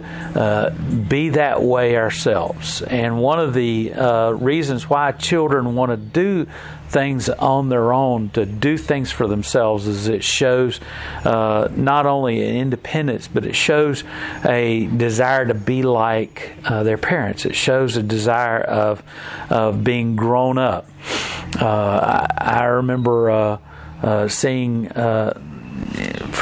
be 0.87 1.31
that 1.31 1.62
way 1.62 1.96
ourselves. 1.96 2.83
And 2.83 3.20
one 3.20 3.40
of 3.40 3.55
the 3.55 3.92
uh, 3.92 4.31
reasons 4.31 4.88
why 4.88 5.12
children 5.12 5.75
want 5.75 5.90
to 5.90 5.96
do 5.96 6.46
things 6.88 7.29
on 7.29 7.68
their 7.68 7.92
own, 7.92 8.31
to 8.31 8.46
do 8.46 8.79
things 8.79 9.11
for 9.11 9.27
themselves, 9.27 9.87
is 9.87 10.09
it 10.09 10.22
shows 10.22 10.81
uh, 11.25 11.68
not 11.75 12.07
only 12.07 12.46
an 12.49 12.57
independence, 12.57 13.29
but 13.29 13.44
it 13.44 13.57
shows 13.57 14.05
a 14.44 14.87
desire 14.87 15.46
to 15.46 15.55
be 15.55 15.83
like 15.83 16.53
uh, 16.64 16.83
their 16.85 16.99
parents. 16.99 17.44
It 17.44 17.57
shows 17.57 17.96
a 17.96 18.03
desire 18.03 18.61
of 18.61 19.03
of 19.51 19.83
being 19.83 20.16
grown 20.16 20.59
up. 20.59 20.88
Uh, 21.61 21.66
I, 21.66 22.61
I, 22.61 22.64
remember 22.64 23.59
seeing 24.29 24.88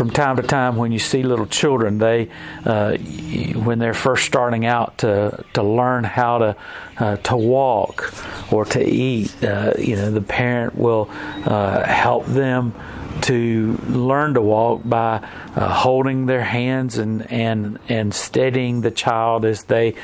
from 0.05 0.13
time 0.13 0.37
to 0.37 0.43
time 0.43 0.77
when 0.77 0.93
you 0.93 0.99
see 0.99 1.23
little 1.23 1.47
children, 1.47 1.97
they 1.97 2.29
uh, 2.67 2.95
when 3.55 3.79
they're 3.79 3.95
first 3.95 4.27
starting 4.27 4.67
out 4.67 4.99
to 4.99 5.43
to 5.55 5.63
learn 5.63 6.05
how 6.05 6.37
to 6.37 6.57
uh, 6.99 7.17
to 7.17 7.35
walk 7.35 8.13
or 8.53 8.67
to 8.67 8.85
eat, 8.85 9.43
uh, 9.43 9.73
you 9.79 9.97
know, 9.97 10.11
the 10.11 10.21
parent 10.21 10.77
will 10.77 11.09
uh, 11.47 11.83
help 11.87 12.27
them 12.27 12.75
to 13.23 13.81
learn 13.89 14.35
to 14.35 14.43
walk 14.43 14.83
by 14.85 15.27
uh, 15.57 15.73
holding 15.73 16.27
their 16.27 16.45
hands 16.45 16.99
and, 16.99 17.31
and 17.33 17.79
and 17.89 18.13
steadying 18.13 18.83
the 18.83 18.91
child 18.91 19.47
as 19.47 19.65
they 19.65 19.95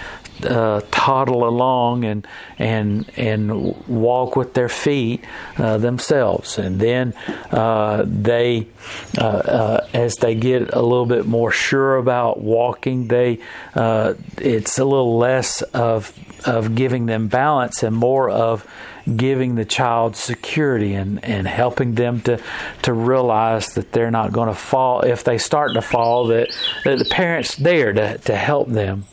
uh, 0.46 0.80
toddle 0.90 1.46
along 1.46 2.04
and 2.04 2.26
and 2.58 3.10
and 3.16 3.76
walk 3.86 4.36
with 4.36 4.54
their 4.54 4.68
feet 4.68 5.24
uh, 5.58 5.78
themselves, 5.78 6.58
and 6.58 6.80
then 6.80 7.14
uh, 7.50 8.04
they, 8.06 8.66
uh, 9.18 9.24
uh, 9.24 9.86
as 9.92 10.16
they 10.16 10.34
get 10.34 10.72
a 10.72 10.82
little 10.82 11.06
bit 11.06 11.26
more 11.26 11.50
sure 11.50 11.96
about 11.96 12.40
walking, 12.40 13.08
they 13.08 13.38
it's 14.38 14.78
a 14.78 14.84
little 14.84 15.18
less 15.18 15.62
of 15.62 16.12
of 16.46 16.74
giving 16.74 17.06
them 17.06 17.28
balance 17.28 17.82
and 17.82 17.94
more 17.94 18.30
of 18.30 18.66
giving 19.16 19.54
the 19.54 19.64
child 19.64 20.16
security 20.16 20.94
and, 20.94 21.24
and 21.24 21.46
helping 21.46 21.94
them 21.94 22.20
to 22.20 22.40
to 22.82 22.92
realize 22.92 23.74
that 23.74 23.92
they're 23.92 24.10
not 24.10 24.32
going 24.32 24.48
to 24.48 24.54
fall. 24.54 25.00
If 25.00 25.24
they 25.24 25.38
start 25.38 25.74
to 25.74 25.82
fall 25.82 26.26
that, 26.28 26.48
that 26.84 26.98
the 26.98 27.04
parents 27.04 27.56
there 27.56 27.92
to, 27.92 28.18
to 28.18 28.36
help 28.36 28.68
them 28.68 29.04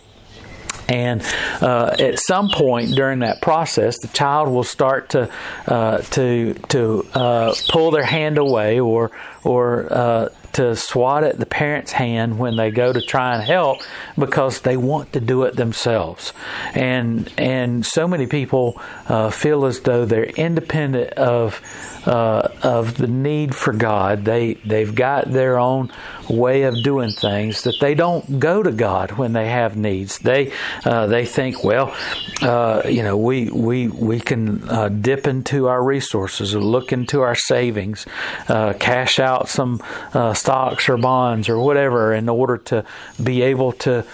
and 0.89 1.21
uh, 1.61 1.95
at 1.99 2.19
some 2.19 2.49
point 2.49 2.91
during 2.91 3.19
that 3.19 3.41
process, 3.41 3.99
the 3.99 4.07
child 4.07 4.49
will 4.49 4.63
start 4.63 5.09
to 5.09 5.29
uh, 5.67 5.99
to 5.99 6.53
to 6.69 7.05
uh, 7.13 7.53
pull 7.69 7.91
their 7.91 8.05
hand 8.05 8.37
away 8.37 8.79
or 8.79 9.11
or 9.43 9.91
uh, 9.91 10.29
to 10.57 10.75
swat 10.75 11.23
at 11.23 11.37
the 11.37 11.45
parent's 11.45 11.91
hand 11.91 12.39
when 12.39 12.55
they 12.55 12.71
go 12.71 12.91
to 12.91 12.99
try 12.99 13.35
and 13.35 13.43
help 13.43 13.79
because 14.17 14.61
they 14.61 14.75
want 14.75 15.13
to 15.13 15.19
do 15.19 15.43
it 15.43 15.55
themselves. 15.55 16.33
And 16.73 17.31
and 17.37 17.85
so 17.85 18.07
many 18.07 18.25
people 18.25 18.81
uh, 19.07 19.29
feel 19.29 19.65
as 19.65 19.81
though 19.81 20.05
they're 20.05 20.23
independent 20.23 21.13
of 21.13 21.61
uh, 22.07 22.49
of 22.63 22.97
the 22.97 23.07
need 23.07 23.53
for 23.53 23.73
God. 23.73 24.25
They 24.25 24.55
they've 24.55 24.93
got 24.93 25.31
their 25.31 25.59
own 25.59 25.91
way 26.29 26.63
of 26.63 26.81
doing 26.83 27.11
things 27.11 27.63
that 27.63 27.79
they 27.79 27.95
don't 27.95 28.39
go 28.39 28.63
to 28.63 28.71
God 28.71 29.11
when 29.11 29.33
they 29.33 29.49
have 29.49 29.75
needs. 29.75 30.19
They 30.19 30.53
uh, 30.85 31.07
they 31.07 31.25
think, 31.25 31.63
well, 31.63 31.95
uh, 32.41 32.83
you 32.85 33.03
know, 33.03 33.17
we 33.17 33.49
we 33.49 33.89
we 33.89 34.19
can 34.19 34.67
uh, 34.69 34.89
dip 34.89 35.27
into 35.27 35.67
our 35.67 35.83
resources 35.83 36.55
or 36.55 36.61
look 36.61 36.93
into 36.93 37.21
our 37.21 37.35
savings, 37.35 38.05
uh, 38.47 38.73
cash 38.73 39.19
out 39.19 39.49
some 39.49 39.81
uh, 40.13 40.33
stocks 40.47 40.87
or 40.87 40.97
bonds 40.97 41.49
or 41.49 41.59
whatever 41.59 42.13
in 42.13 42.29
order 42.29 42.57
to 42.57 42.85
be 43.21 43.41
able 43.41 43.73
to 43.73 44.05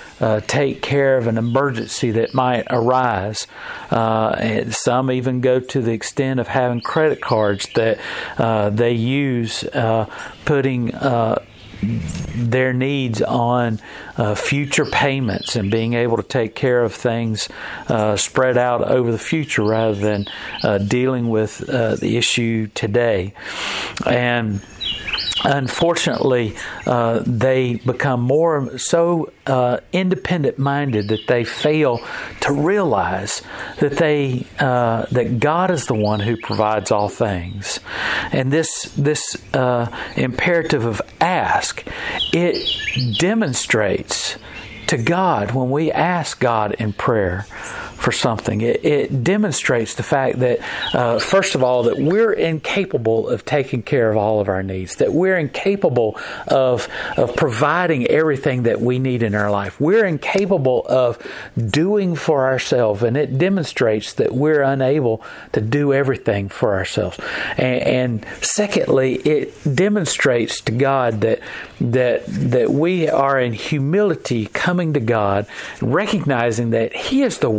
take 0.47 0.81
care 0.81 1.17
of 1.17 1.27
an 1.27 1.37
emergency 1.37 2.09
that 2.11 2.33
might 2.33 2.65
arise. 2.69 3.45
some 4.69 5.11
even 5.11 5.41
go 5.41 5.59
to 5.59 5.81
the 5.81 5.91
extent 5.91 6.39
of 6.39 6.47
having 6.47 6.81
credit 6.81 7.21
cards 7.21 7.67
that 7.75 7.83
that 7.83 7.99
uh, 8.41 8.69
they 8.69 8.93
use 8.93 9.63
uh, 9.63 10.05
putting 10.45 10.93
uh, 10.95 11.43
their 12.35 12.71
needs 12.71 13.21
on 13.21 13.79
uh, 14.15 14.35
future 14.35 14.85
payments 14.85 15.55
and 15.57 15.69
being 15.69 15.93
able 15.93 16.15
to 16.15 16.23
take 16.23 16.55
care 16.55 16.81
of 16.81 16.93
things 16.93 17.49
uh, 17.89 18.15
spread 18.15 18.57
out 18.57 18.81
over 18.81 19.11
the 19.11 19.17
future 19.19 19.63
rather 19.63 19.95
than 19.95 20.25
uh, 20.63 20.77
dealing 20.77 21.27
with 21.29 21.67
uh, 21.69 21.95
the 21.95 22.15
issue 22.15 22.67
today. 22.67 23.33
And 24.05 24.61
unfortunately, 25.43 26.55
uh, 26.85 27.23
they 27.25 27.75
become 27.75 28.21
more 28.21 28.77
so 28.77 29.31
uh, 29.47 29.79
independent 29.91 30.57
minded 30.59 31.07
that 31.09 31.27
they 31.27 31.43
fail 31.43 31.99
to 32.41 32.53
realize 32.53 33.41
that 33.79 33.97
they 33.97 34.45
uh, 34.59 35.05
that 35.11 35.39
God 35.39 35.71
is 35.71 35.87
the 35.87 35.95
one 35.95 36.19
who 36.19 36.37
provides 36.37 36.91
all 36.91 37.09
things, 37.09 37.79
and 38.31 38.51
this 38.51 38.93
this 38.95 39.37
uh, 39.53 39.87
imperative 40.15 40.85
of 40.85 41.01
ask 41.19 41.83
it 42.31 43.17
demonstrates 43.17 44.37
to 44.87 44.97
God 44.97 45.51
when 45.51 45.71
we 45.71 45.91
ask 45.91 46.39
God 46.39 46.73
in 46.73 46.93
prayer 46.93 47.45
for 48.03 48.11
something. 48.11 48.59
It, 48.59 48.83
it 48.83 49.23
demonstrates 49.23 49.93
the 49.95 50.03
fact 50.03 50.39
that, 50.39 50.59
uh, 50.93 51.19
first 51.19 51.55
of 51.55 51.63
all, 51.63 51.83
that 51.83 51.97
we're 51.97 52.33
incapable 52.33 53.29
of 53.29 53.45
taking 53.45 53.81
care 53.81 54.11
of 54.11 54.17
all 54.17 54.41
of 54.41 54.49
our 54.49 54.61
needs, 54.61 54.97
that 54.97 55.13
we're 55.13 55.37
incapable 55.37 56.19
of, 56.47 56.89
of 57.15 57.33
providing 57.37 58.05
everything 58.07 58.63
that 58.63 58.81
we 58.81 58.99
need 58.99 59.23
in 59.23 59.33
our 59.33 59.49
life. 59.49 59.79
We're 59.79 60.05
incapable 60.05 60.85
of 60.89 61.17
doing 61.55 62.15
for 62.15 62.45
ourselves, 62.45 63.03
and 63.03 63.15
it 63.15 63.37
demonstrates 63.37 64.11
that 64.15 64.33
we're 64.33 64.63
unable 64.63 65.23
to 65.53 65.61
do 65.61 65.93
everything 65.93 66.49
for 66.49 66.73
ourselves. 66.73 67.17
And, 67.57 67.83
and 67.83 68.25
secondly, 68.41 69.15
it 69.15 69.75
demonstrates 69.75 70.59
to 70.61 70.73
God 70.73 71.21
that 71.21 71.39
that 71.79 72.25
that 72.27 72.69
we 72.71 73.09
are 73.09 73.39
in 73.39 73.53
humility 73.53 74.47
coming 74.47 74.93
to 74.93 74.99
God, 74.99 75.47
recognizing 75.81 76.71
that 76.71 76.93
He 76.93 77.23
is 77.23 77.37
the 77.37 77.49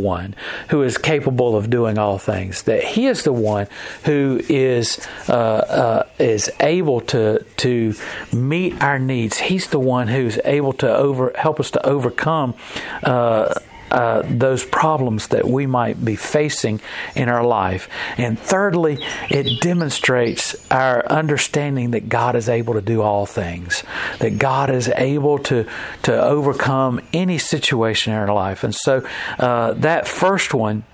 who 0.70 0.82
is 0.82 0.98
capable 0.98 1.56
of 1.56 1.70
doing 1.70 1.98
all 1.98 2.18
things. 2.18 2.62
That 2.62 2.82
He 2.82 3.06
is 3.06 3.24
the 3.24 3.32
one 3.32 3.66
who 4.04 4.40
is 4.48 5.06
uh, 5.28 5.32
uh, 5.32 6.06
is 6.18 6.50
able 6.60 7.00
to 7.02 7.44
to 7.58 7.94
meet 8.32 8.82
our 8.82 8.98
needs. 8.98 9.38
He's 9.38 9.68
the 9.68 9.78
one 9.78 10.08
who's 10.08 10.38
able 10.44 10.72
to 10.74 10.94
over 10.94 11.32
help 11.36 11.60
us 11.60 11.70
to 11.72 11.86
overcome. 11.86 12.54
Uh, 13.02 13.54
uh, 13.90 14.22
those 14.24 14.64
problems 14.64 15.28
that 15.28 15.46
we 15.46 15.66
might 15.66 16.04
be 16.04 16.16
facing 16.16 16.80
in 17.14 17.28
our 17.28 17.44
life. 17.44 17.88
And 18.16 18.38
thirdly, 18.38 18.98
it 19.30 19.60
demonstrates 19.60 20.56
our 20.70 21.06
understanding 21.06 21.92
that 21.92 22.08
God 22.08 22.36
is 22.36 22.48
able 22.48 22.74
to 22.74 22.82
do 22.82 23.02
all 23.02 23.26
things, 23.26 23.84
that 24.18 24.38
God 24.38 24.70
is 24.70 24.88
able 24.88 25.38
to, 25.40 25.66
to 26.02 26.22
overcome 26.22 27.00
any 27.12 27.38
situation 27.38 28.12
in 28.12 28.18
our 28.18 28.32
life. 28.32 28.64
And 28.64 28.74
so 28.74 29.06
uh, 29.38 29.74
that 29.74 30.08
first 30.08 30.54
one, 30.54 30.84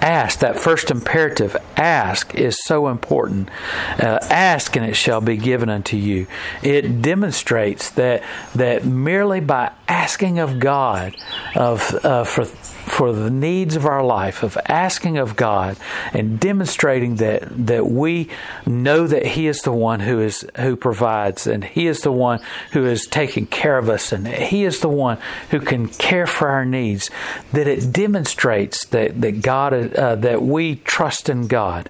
ask 0.00 0.40
that 0.40 0.58
first 0.58 0.90
imperative 0.90 1.56
ask 1.76 2.34
is 2.34 2.58
so 2.64 2.88
important. 2.88 3.50
Uh, 3.98 4.18
ask 4.30 4.76
and 4.76 4.84
it 4.84 4.94
shall 4.94 5.20
be 5.20 5.36
given 5.36 5.68
unto 5.68 5.96
you. 5.96 6.26
It 6.62 7.02
demonstrates 7.02 7.90
that 7.90 8.22
that 8.54 8.84
merely 8.84 9.40
by 9.40 9.72
asking 9.88 10.38
of 10.38 10.58
god 10.58 11.16
of 11.54 11.94
uh, 12.04 12.24
for 12.24 12.44
for 12.88 13.12
the 13.12 13.30
needs 13.30 13.76
of 13.76 13.86
our 13.86 14.04
life, 14.04 14.42
of 14.42 14.58
asking 14.66 15.18
of 15.18 15.36
God 15.36 15.76
and 16.12 16.40
demonstrating 16.40 17.16
that 17.16 17.66
that 17.66 17.86
we 17.86 18.28
know 18.66 19.06
that 19.06 19.26
He 19.26 19.46
is 19.46 19.62
the 19.62 19.72
one 19.72 20.00
who 20.00 20.20
is 20.20 20.46
who 20.56 20.76
provides 20.76 21.46
and 21.46 21.64
He 21.64 21.86
is 21.86 22.00
the 22.00 22.12
one 22.12 22.40
who 22.72 22.86
is 22.86 23.06
taking 23.06 23.46
care 23.46 23.78
of 23.78 23.88
us 23.88 24.12
and 24.12 24.26
He 24.26 24.64
is 24.64 24.80
the 24.80 24.88
one 24.88 25.18
who 25.50 25.60
can 25.60 25.88
care 25.88 26.26
for 26.26 26.48
our 26.48 26.64
needs. 26.64 27.10
That 27.52 27.66
it 27.66 27.92
demonstrates 27.92 28.86
that 28.86 29.20
that 29.20 29.42
God 29.42 29.94
uh, 29.94 30.16
that 30.16 30.42
we 30.42 30.76
trust 30.76 31.28
in 31.28 31.46
God, 31.46 31.88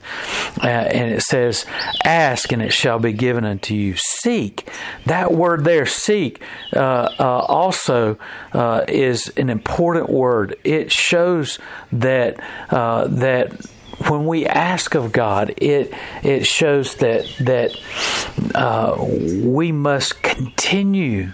uh, 0.62 0.66
and 0.66 1.12
it 1.12 1.22
says, 1.22 1.64
"Ask 2.04 2.52
and 2.52 2.62
it 2.62 2.72
shall 2.72 2.98
be 2.98 3.12
given 3.12 3.44
unto 3.44 3.74
you." 3.74 3.94
Seek 3.96 4.68
that 5.06 5.32
word 5.32 5.64
there, 5.64 5.86
seek, 5.86 6.40
uh, 6.74 7.10
uh 7.18 7.38
also 7.48 8.18
uh, 8.52 8.84
is 8.88 9.28
an 9.36 9.50
important 9.50 10.10
word. 10.10 10.56
It 10.64 10.87
it 10.88 10.92
shows 10.92 11.58
that 11.92 12.40
uh, 12.70 13.08
that 13.08 13.52
when 14.08 14.26
we 14.26 14.46
ask 14.46 14.94
of 14.94 15.12
God, 15.12 15.52
it 15.58 15.92
it 16.22 16.46
shows 16.46 16.94
that 16.96 17.26
that 17.40 17.76
uh, 18.54 18.96
we 19.44 19.70
must 19.70 20.22
continue 20.22 21.32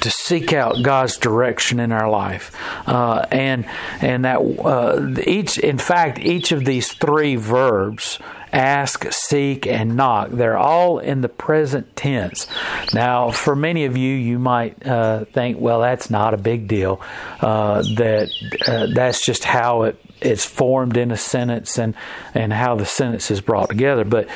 to 0.00 0.10
seek 0.10 0.52
out 0.52 0.82
God's 0.82 1.16
direction 1.16 1.80
in 1.80 1.90
our 1.90 2.10
life, 2.10 2.54
uh, 2.86 3.24
and 3.30 3.64
and 4.02 4.26
that 4.26 4.40
uh, 4.40 5.20
each, 5.26 5.56
in 5.56 5.78
fact, 5.78 6.18
each 6.18 6.52
of 6.52 6.66
these 6.66 6.92
three 6.92 7.36
verbs 7.36 8.18
ask, 8.54 9.04
seek, 9.12 9.66
and 9.66 9.96
knock. 9.96 10.30
They're 10.30 10.56
all 10.56 10.98
in 10.98 11.20
the 11.20 11.28
present 11.28 11.96
tense. 11.96 12.46
Now, 12.94 13.30
for 13.30 13.56
many 13.56 13.84
of 13.84 13.96
you, 13.96 14.14
you 14.14 14.38
might 14.38 14.86
uh, 14.86 15.24
think, 15.26 15.58
well, 15.58 15.80
that's 15.80 16.10
not 16.10 16.34
a 16.34 16.38
big 16.38 16.68
deal. 16.68 17.00
Uh, 17.40 17.82
that 17.96 18.30
uh, 18.66 18.86
that's 18.94 19.24
just 19.24 19.44
how 19.44 19.82
it 19.82 20.00
it's 20.20 20.44
formed 20.44 20.96
in 20.96 21.10
a 21.10 21.16
sentence 21.16 21.78
and 21.78 21.94
and 22.32 22.52
how 22.52 22.74
the 22.76 22.86
sentence 22.86 23.30
is 23.30 23.40
brought 23.40 23.68
together. 23.68 24.04
But 24.04 24.28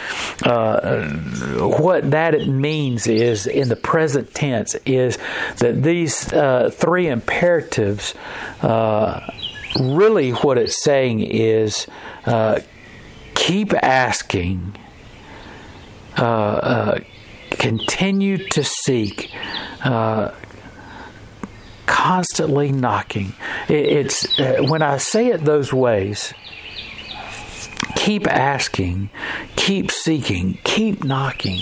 uh, 0.45 1.09
what 1.09 2.11
that 2.11 2.47
means 2.47 3.07
is 3.07 3.47
in 3.47 3.69
the 3.69 3.77
present 3.77 4.35
tense 4.35 4.75
is 4.85 5.19
that 5.59 5.83
these 5.83 6.33
uh, 6.33 6.71
three 6.73 7.09
imperatives. 7.09 8.15
Uh, 8.61 9.33
really, 9.79 10.31
what 10.31 10.59
it's 10.59 10.83
saying 10.83 11.21
is 11.21 11.87
uh, 12.27 12.61
keep 13.39 13.73
asking, 13.85 14.75
uh, 16.19 16.23
uh, 16.23 16.99
continue 17.51 18.37
to 18.37 18.65
seek, 18.65 19.33
uh, 19.85 20.33
constantly 21.87 22.73
knocking. 22.73 23.33
It, 23.69 23.87
it's 23.87 24.39
uh, 24.41 24.65
when 24.69 24.83
I 24.83 24.99
say 24.99 25.29
it 25.29 25.45
those 25.45 25.73
ways. 25.73 26.35
Keep 27.97 28.27
asking, 28.27 29.11
keep 29.57 29.91
seeking, 29.91 30.59
keep 30.65 31.05
knocking. 31.05 31.61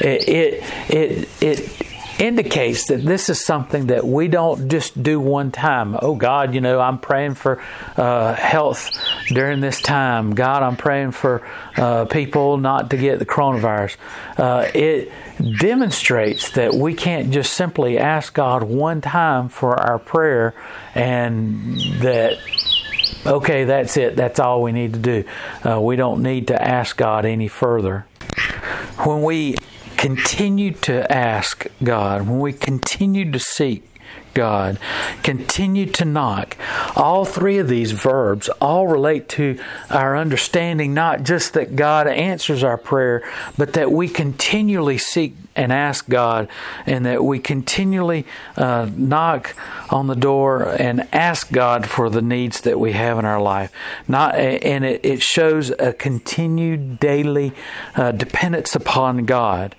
It 0.00 0.28
it 0.28 0.64
it, 0.88 1.28
it 1.42 1.91
indicates 2.22 2.86
that 2.86 3.04
this 3.04 3.28
is 3.28 3.44
something 3.44 3.88
that 3.88 4.06
we 4.06 4.28
don't 4.28 4.70
just 4.70 5.02
do 5.02 5.18
one 5.18 5.50
time. 5.50 5.96
Oh 6.00 6.14
God, 6.14 6.54
you 6.54 6.60
know, 6.60 6.78
I'm 6.80 6.98
praying 6.98 7.34
for 7.34 7.60
uh, 7.96 8.34
health 8.34 8.92
during 9.28 9.60
this 9.60 9.82
time. 9.82 10.32
God, 10.32 10.62
I'm 10.62 10.76
praying 10.76 11.10
for 11.10 11.44
uh, 11.76 12.04
people 12.04 12.58
not 12.58 12.90
to 12.90 12.96
get 12.96 13.18
the 13.18 13.26
coronavirus. 13.26 13.96
Uh, 14.38 14.70
it 14.72 15.10
demonstrates 15.58 16.52
that 16.52 16.72
we 16.72 16.94
can't 16.94 17.32
just 17.32 17.54
simply 17.54 17.98
ask 17.98 18.32
God 18.32 18.62
one 18.62 19.00
time 19.00 19.48
for 19.48 19.74
our 19.74 19.98
prayer 19.98 20.54
and 20.94 21.80
that 22.02 22.38
okay, 23.26 23.64
that's 23.64 23.96
it. 23.96 24.14
That's 24.14 24.38
all 24.38 24.62
we 24.62 24.70
need 24.70 24.92
to 24.92 25.00
do. 25.00 25.24
Uh, 25.66 25.80
we 25.80 25.96
don't 25.96 26.22
need 26.22 26.48
to 26.48 26.62
ask 26.62 26.96
God 26.96 27.24
any 27.24 27.48
further. 27.48 28.06
When 29.04 29.22
we 29.22 29.56
continue 30.02 30.72
to 30.72 31.10
ask 31.12 31.68
God, 31.80 32.26
when 32.26 32.40
we 32.40 32.52
continue 32.52 33.30
to 33.30 33.38
seek 33.38 33.84
God, 34.34 34.78
continue 35.22 35.86
to 35.86 36.04
knock. 36.04 36.56
All 36.96 37.24
three 37.24 37.58
of 37.58 37.68
these 37.68 37.92
verbs 37.92 38.48
all 38.60 38.88
relate 38.88 39.28
to 39.30 39.58
our 39.90 40.16
understanding 40.16 40.94
not 40.94 41.22
just 41.22 41.54
that 41.54 41.76
God 41.76 42.06
answers 42.06 42.64
our 42.64 42.78
prayer, 42.78 43.22
but 43.56 43.74
that 43.74 43.92
we 43.92 44.08
continually 44.08 44.98
seek 44.98 45.34
and 45.54 45.72
ask 45.72 46.08
God, 46.08 46.48
and 46.86 47.04
that 47.04 47.22
we 47.22 47.38
continually 47.38 48.24
uh, 48.56 48.88
knock 48.96 49.54
on 49.90 50.06
the 50.06 50.16
door 50.16 50.62
and 50.78 51.06
ask 51.12 51.52
God 51.52 51.86
for 51.86 52.08
the 52.08 52.22
needs 52.22 52.62
that 52.62 52.80
we 52.80 52.92
have 52.92 53.18
in 53.18 53.24
our 53.24 53.40
life. 53.40 53.70
Not, 54.08 54.34
and 54.34 54.84
it, 54.84 55.04
it 55.04 55.22
shows 55.22 55.70
a 55.70 55.92
continued 55.92 56.98
daily 56.98 57.52
uh, 57.94 58.12
dependence 58.12 58.74
upon 58.74 59.26
God. 59.26 59.74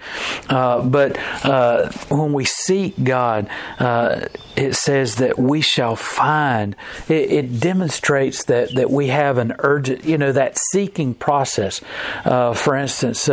Uh, 0.47 0.83
but 0.83 1.17
uh, 1.43 1.91
when 2.09 2.33
we 2.33 2.45
seek 2.45 3.03
God, 3.03 3.49
uh, 3.79 4.27
it 4.56 4.75
says 4.75 5.15
that 5.15 5.38
we 5.39 5.62
shall 5.62 5.95
find. 5.95 6.75
It, 7.10 7.32
it, 7.32 7.60
demonstrates 7.60 8.43
that 8.45 8.73
that 8.75 8.91
we 8.91 9.08
have 9.08 9.38
an 9.38 9.56
urgent, 9.60 10.06
you 10.06 10.17
know, 10.17 10.32
that 10.32 10.58
seeking 10.71 11.13
process. 11.15 11.82
Uh, 12.23 12.53
for 12.53 12.75
instance, 12.75 13.29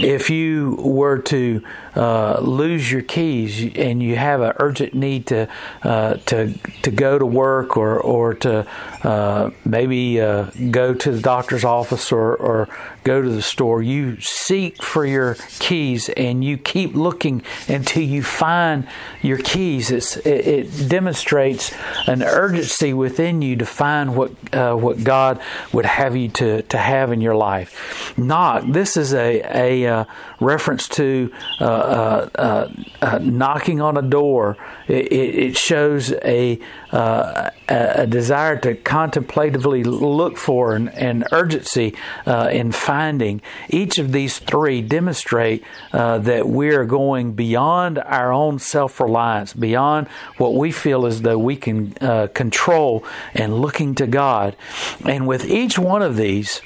if 0.00 0.30
you 0.30 0.76
were 0.76 1.18
to 1.18 1.62
uh, 1.94 2.40
lose 2.40 2.90
your 2.90 3.02
keys 3.02 3.74
and 3.76 4.02
you 4.02 4.16
have 4.16 4.40
an 4.40 4.52
urgent 4.58 4.94
need 4.94 5.26
to 5.26 5.48
uh, 5.84 6.08
uh, 6.08 6.16
to 6.26 6.54
to 6.82 6.90
go 6.90 7.18
to 7.18 7.26
work 7.26 7.76
or 7.76 8.00
or 8.00 8.32
to 8.32 8.66
uh, 9.02 9.50
maybe 9.64 10.20
uh, 10.20 10.44
go 10.70 10.94
to 10.94 11.12
the 11.12 11.20
doctor's 11.20 11.64
office 11.64 12.10
or, 12.12 12.34
or 12.36 12.68
go 13.08 13.22
to 13.22 13.28
the 13.30 13.42
store. 13.42 13.80
You 13.82 14.20
seek 14.20 14.82
for 14.82 15.06
your 15.06 15.34
keys 15.58 16.10
and 16.10 16.44
you 16.44 16.58
keep 16.58 16.94
looking 16.94 17.42
until 17.66 18.02
you 18.02 18.22
find 18.22 18.86
your 19.22 19.38
keys. 19.38 19.90
It's, 19.90 20.18
it, 20.18 20.46
it 20.46 20.88
demonstrates 20.88 21.72
an 22.06 22.22
urgency 22.22 22.92
within 22.92 23.40
you 23.40 23.56
to 23.56 23.66
find 23.66 24.14
what 24.14 24.32
uh, 24.52 24.74
what 24.74 25.02
God 25.04 25.40
would 25.72 25.86
have 25.86 26.16
you 26.16 26.28
to, 26.40 26.62
to 26.62 26.78
have 26.78 27.10
in 27.10 27.20
your 27.22 27.34
life. 27.34 27.70
Knock. 28.18 28.64
This 28.68 28.96
is 28.96 29.14
a 29.14 29.30
a 29.48 29.86
uh, 29.86 30.04
reference 30.40 30.88
to 30.88 31.32
uh, 31.60 31.64
uh, 31.64 32.72
uh, 33.00 33.18
knocking 33.22 33.80
on 33.80 33.96
a 33.96 34.02
door. 34.02 34.56
It, 34.86 35.12
it 35.12 35.56
shows 35.56 36.12
a 36.12 36.58
Uh, 36.90 37.50
a 37.68 38.06
desire 38.06 38.56
to 38.56 38.74
contemplatively 38.74 39.84
look 39.84 40.38
for 40.38 40.74
and, 40.74 40.88
and 40.94 41.26
urgency 41.32 41.94
uh, 42.24 42.48
in 42.50 42.72
finding. 42.72 43.42
Each 43.68 43.98
of 43.98 44.12
these 44.12 44.38
three 44.38 44.80
demonstrate 44.80 45.62
uh, 45.92 46.16
that 46.18 46.48
we 46.48 46.70
are 46.70 46.86
going 46.86 47.34
beyond 47.34 47.98
our 47.98 48.32
own 48.32 48.58
self 48.58 49.00
reliance, 49.00 49.52
beyond 49.52 50.08
what 50.38 50.54
we 50.54 50.72
feel 50.72 51.04
as 51.04 51.20
though 51.20 51.36
we 51.36 51.56
can 51.56 51.92
control, 52.28 53.04
and 53.34 53.60
looking 53.60 53.94
to 53.96 54.06
God. 54.06 54.56
And 55.04 55.26
with 55.26 55.44
each 55.44 55.78
one 55.78 56.00
of 56.00 56.16
these, 56.16 56.62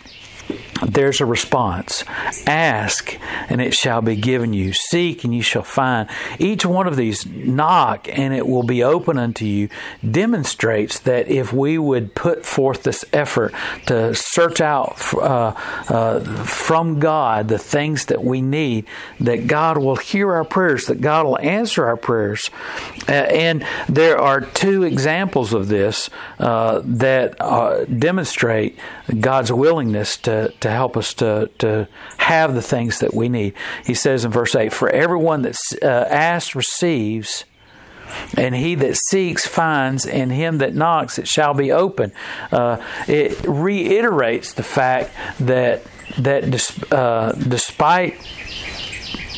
there's 0.87 1.21
a 1.21 1.27
response. 1.27 2.05
Ask, 2.47 3.17
and 3.49 3.61
it 3.61 3.75
shall 3.75 4.03
be 4.03 4.17
given 4.17 4.53
you. 4.53 4.73
Seek, 4.73 5.25
and 5.25 5.35
you 5.35 5.43
shall 5.43 5.63
find. 5.63 6.09
Each 6.39 6.67
one 6.67 6.87
of 6.87 6.97
these, 6.97 7.25
knock, 7.27 8.09
and 8.11 8.35
it 8.35 8.47
will 8.47 8.63
be 8.63 8.83
open 8.83 9.19
unto 9.19 9.45
you, 9.45 9.69
demonstrates 10.09 10.99
that 11.01 11.29
if 11.29 11.53
we 11.53 11.79
would 11.79 12.15
put 12.15 12.45
forth 12.45 12.83
this 12.83 13.05
effort 13.13 13.55
to 13.87 14.15
search 14.15 14.61
out 14.61 14.97
uh, 15.15 15.55
uh, 15.89 16.21
from 16.45 16.99
God 16.99 17.49
the 17.49 17.59
things 17.59 18.07
that 18.07 18.25
we 18.25 18.43
need, 18.43 18.87
that 19.21 19.47
God 19.47 19.79
will 19.79 19.97
hear 19.97 20.33
our 20.33 20.45
prayers, 20.45 20.87
that 20.87 21.01
God 21.01 21.27
will 21.27 21.39
answer 21.39 21.87
our 21.87 21.97
prayers. 21.97 22.51
Uh, 23.09 23.13
and 23.13 23.65
there 23.89 24.19
are 24.19 24.41
two 24.41 24.83
examples 24.83 25.53
of 25.53 25.69
this 25.69 26.11
uh, 26.39 26.81
that 26.85 27.41
uh, 27.41 27.85
demonstrate 27.85 28.79
God's 29.21 29.53
willingness 29.53 30.17
to, 30.19 30.42
to 30.49 30.71
help 30.71 30.97
us 30.97 31.15
to, 31.15 31.51
to 31.59 31.89
have 32.19 32.55
the 32.55 32.63
things 32.63 33.01
that 33.01 33.15
we 33.15 33.29
need. 33.29 33.55
He 33.85 33.95
says 33.95 34.25
in 34.25 34.31
verse 34.31 34.55
8, 34.55 34.73
For 34.73 34.89
everyone 34.89 35.43
that 35.43 35.57
uh, 35.83 35.87
asks 35.87 36.55
receives, 36.55 37.45
and 38.37 38.55
he 38.55 38.75
that 38.75 38.97
seeks 38.97 39.47
finds, 39.47 40.07
and 40.07 40.31
him 40.31 40.59
that 40.59 40.75
knocks 40.75 41.19
it 41.19 41.27
shall 41.27 41.55
be 41.55 41.73
open. 41.73 42.13
Uh, 42.51 42.77
it 43.09 43.43
reiterates 43.47 44.53
the 44.53 44.63
fact 44.63 45.11
that 45.41 45.83
that 46.19 46.93
uh, 46.93 47.33
despite 47.33 48.19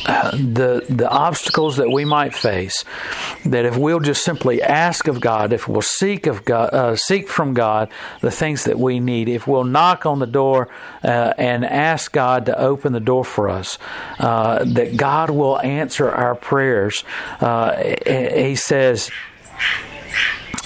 the 0.05 0.85
the 0.87 1.09
obstacles 1.09 1.77
that 1.77 1.89
we 1.89 2.05
might 2.05 2.35
face, 2.35 2.83
that 3.45 3.65
if 3.65 3.77
we'll 3.77 3.99
just 3.99 4.23
simply 4.23 4.61
ask 4.61 5.07
of 5.07 5.19
God, 5.19 5.51
if 5.51 5.67
we'll 5.67 5.81
seek 5.81 6.27
of 6.27 6.45
God, 6.45 6.73
uh, 6.73 6.95
seek 6.95 7.27
from 7.27 7.53
God 7.53 7.89
the 8.21 8.31
things 8.31 8.65
that 8.65 8.77
we 8.77 8.99
need, 8.99 9.27
if 9.29 9.47
we'll 9.47 9.63
knock 9.63 10.05
on 10.05 10.19
the 10.19 10.27
door 10.27 10.69
uh, 11.03 11.33
and 11.37 11.65
ask 11.65 12.11
God 12.11 12.45
to 12.45 12.59
open 12.59 12.93
the 12.93 12.99
door 12.99 13.25
for 13.25 13.49
us, 13.49 13.77
uh, 14.19 14.63
that 14.65 14.95
God 14.95 15.29
will 15.29 15.59
answer 15.61 16.09
our 16.09 16.35
prayers. 16.35 17.03
Uh, 17.39 17.95
he 18.05 18.55
says 18.55 19.09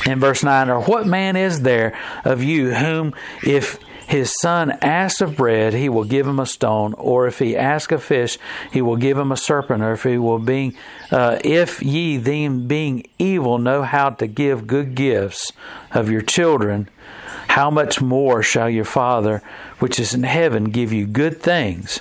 in 0.06 0.20
verse 0.20 0.44
9 0.44 0.70
or 0.70 0.82
what 0.82 1.06
man 1.06 1.36
is 1.36 1.62
there 1.62 1.98
of 2.24 2.44
you 2.44 2.74
whom 2.74 3.14
if 3.44 3.80
his 4.10 4.34
son 4.42 4.72
asks 4.82 5.22
of 5.22 5.38
bread, 5.38 5.74
he 5.74 5.88
will 5.88 6.04
give 6.04 6.26
him 6.26 6.40
a 6.40 6.46
stone, 6.48 6.96
or 6.96 7.28
if 7.28 7.38
he 7.38 7.56
ask 7.56 7.92
a 7.92 8.00
fish, 8.00 8.40
he 8.74 8.82
will 8.82 8.96
give 8.96 9.20
him 9.20 9.32
a 9.32 9.38
serpent, 9.38 9.84
or 9.84 9.94
if 9.94 10.02
he 10.02 10.18
will 10.18 10.44
uh, 11.12 11.38
if 11.44 11.80
ye 11.84 12.18
then 12.18 12.66
being 12.68 13.06
evil 13.20 13.60
know 13.60 13.84
how 13.84 14.10
to 14.10 14.26
give 14.26 14.66
good 14.66 14.96
gifts 14.96 15.52
of 15.92 16.10
your 16.10 16.24
children, 16.24 16.90
how 17.60 17.70
much 17.70 18.00
more 18.00 18.42
shall 18.42 18.70
your 18.70 18.86
Father 18.86 19.42
which 19.80 20.00
is 20.00 20.14
in 20.14 20.24
heaven 20.24 20.66
give 20.66 20.94
you 20.94 21.06
good 21.06 21.42
things? 21.42 22.00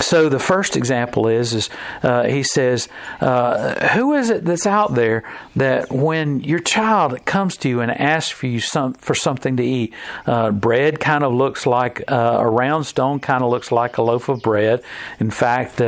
So 0.00 0.28
the 0.28 0.40
first 0.40 0.76
example 0.76 1.28
is, 1.28 1.54
is 1.54 1.70
uh, 2.02 2.24
he 2.24 2.42
says, 2.42 2.88
uh, 3.20 3.88
who 3.90 4.14
is 4.14 4.30
it 4.30 4.44
that's 4.44 4.66
out 4.66 4.96
there 4.96 5.22
that 5.54 5.92
when 5.92 6.40
your 6.40 6.58
child 6.58 7.24
comes 7.24 7.56
to 7.58 7.68
you 7.68 7.80
and 7.80 7.92
asks 7.92 8.32
for 8.32 8.48
you 8.48 8.58
some 8.58 8.94
for 8.94 9.14
something 9.14 9.56
to 9.58 9.64
eat, 9.64 9.94
uh, 10.26 10.50
bread 10.50 10.98
kind 10.98 11.22
of 11.22 11.32
looks 11.32 11.66
like 11.66 12.02
uh, 12.10 12.38
a 12.40 12.50
round 12.50 12.84
stone, 12.84 13.20
kind 13.20 13.44
of 13.44 13.50
looks 13.50 13.70
like 13.70 13.98
a 13.98 14.02
loaf 14.02 14.28
of 14.28 14.42
bread. 14.42 14.82
In 15.20 15.30
fact, 15.30 15.80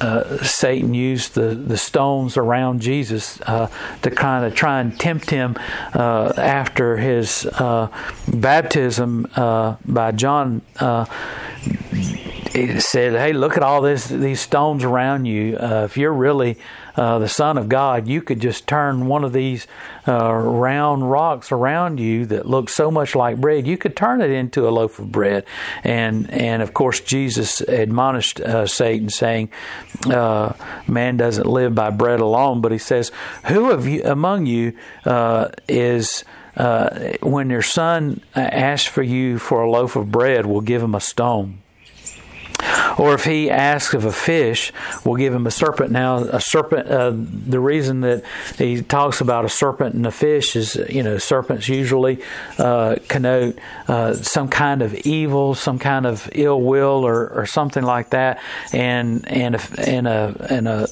uh, 0.00 0.10
uh, 0.10 0.24
uh, 0.40 0.44
Satan 0.44 0.94
used 0.94 1.34
the, 1.34 1.54
the 1.54 1.76
stones 1.76 2.36
around 2.36 2.80
Jesus 2.80 3.40
uh, 3.42 3.70
to 4.02 4.10
kind 4.10 4.44
of 4.44 4.54
try 4.54 4.80
and 4.80 4.98
tempt 4.98 5.30
him 5.30 5.56
uh, 5.94 6.32
after 6.36 6.96
his 6.96 7.46
uh, 7.46 7.88
baptism 8.28 9.26
uh, 9.36 9.76
by 9.84 10.12
John. 10.12 10.62
he 12.52 12.80
said, 12.80 13.12
"Hey, 13.12 13.32
look 13.32 13.56
at 13.56 13.62
all 13.62 13.80
this 13.80 14.08
these 14.08 14.40
stones 14.40 14.84
around 14.84 15.26
you. 15.26 15.56
if 15.60 15.96
you're 15.96 16.12
really 16.12 16.58
uh, 16.96 17.18
the 17.18 17.28
Son 17.28 17.58
of 17.58 17.68
God, 17.68 18.08
you 18.08 18.22
could 18.22 18.40
just 18.40 18.66
turn 18.66 19.06
one 19.06 19.24
of 19.24 19.32
these 19.32 19.66
uh, 20.06 20.32
round 20.32 21.10
rocks 21.10 21.52
around 21.52 21.98
you 22.00 22.26
that 22.26 22.46
look 22.46 22.68
so 22.68 22.90
much 22.90 23.14
like 23.14 23.40
bread. 23.40 23.66
You 23.66 23.76
could 23.76 23.96
turn 23.96 24.20
it 24.20 24.30
into 24.30 24.68
a 24.68 24.70
loaf 24.70 24.98
of 24.98 25.10
bread. 25.12 25.44
And 25.84 26.30
and 26.30 26.62
of 26.62 26.74
course, 26.74 27.00
Jesus 27.00 27.60
admonished 27.60 28.40
uh, 28.40 28.66
Satan, 28.66 29.10
saying, 29.10 29.50
uh, 30.06 30.52
"Man 30.86 31.16
doesn't 31.16 31.46
live 31.46 31.74
by 31.74 31.90
bread 31.90 32.20
alone," 32.20 32.60
but 32.60 32.72
he 32.72 32.78
says, 32.78 33.12
"Who 33.46 33.70
of 33.70 33.86
you 33.86 34.02
among 34.04 34.46
you 34.46 34.76
uh, 35.04 35.48
is?" 35.68 36.24
When 37.22 37.48
your 37.48 37.62
son 37.62 38.20
asks 38.34 38.86
for 38.86 39.02
you 39.02 39.38
for 39.38 39.62
a 39.62 39.70
loaf 39.70 39.96
of 39.96 40.10
bread, 40.10 40.44
will 40.44 40.60
give 40.60 40.82
him 40.82 40.94
a 40.94 41.00
stone. 41.00 41.59
Or 42.98 43.14
if 43.14 43.24
he 43.24 43.50
asks 43.50 43.94
of 43.94 44.04
a 44.04 44.12
fish, 44.12 44.72
we'll 45.04 45.16
give 45.16 45.32
him 45.32 45.46
a 45.46 45.50
serpent. 45.50 45.90
Now, 45.90 46.18
a 46.18 46.40
serpent, 46.40 46.88
uh, 46.88 47.12
the 47.14 47.60
reason 47.60 48.00
that 48.02 48.24
he 48.58 48.82
talks 48.82 49.20
about 49.20 49.44
a 49.44 49.48
serpent 49.48 49.94
and 49.94 50.06
a 50.06 50.10
fish 50.10 50.56
is, 50.56 50.76
you 50.88 51.02
know, 51.02 51.18
serpents 51.18 51.68
usually 51.68 52.22
uh, 52.58 52.96
connote 53.08 53.58
uh, 53.88 54.14
some 54.14 54.48
kind 54.48 54.82
of 54.82 54.94
evil, 54.94 55.54
some 55.54 55.78
kind 55.78 56.06
of 56.06 56.28
ill 56.32 56.60
will, 56.60 57.06
or, 57.06 57.28
or 57.28 57.46
something 57.46 57.84
like 57.84 58.10
that. 58.10 58.40
And 58.72 59.26
and 59.28 59.54
a, 59.54 59.60
and 59.78 60.06
a 60.06 60.46
and 60.50 60.68
a 60.68 60.88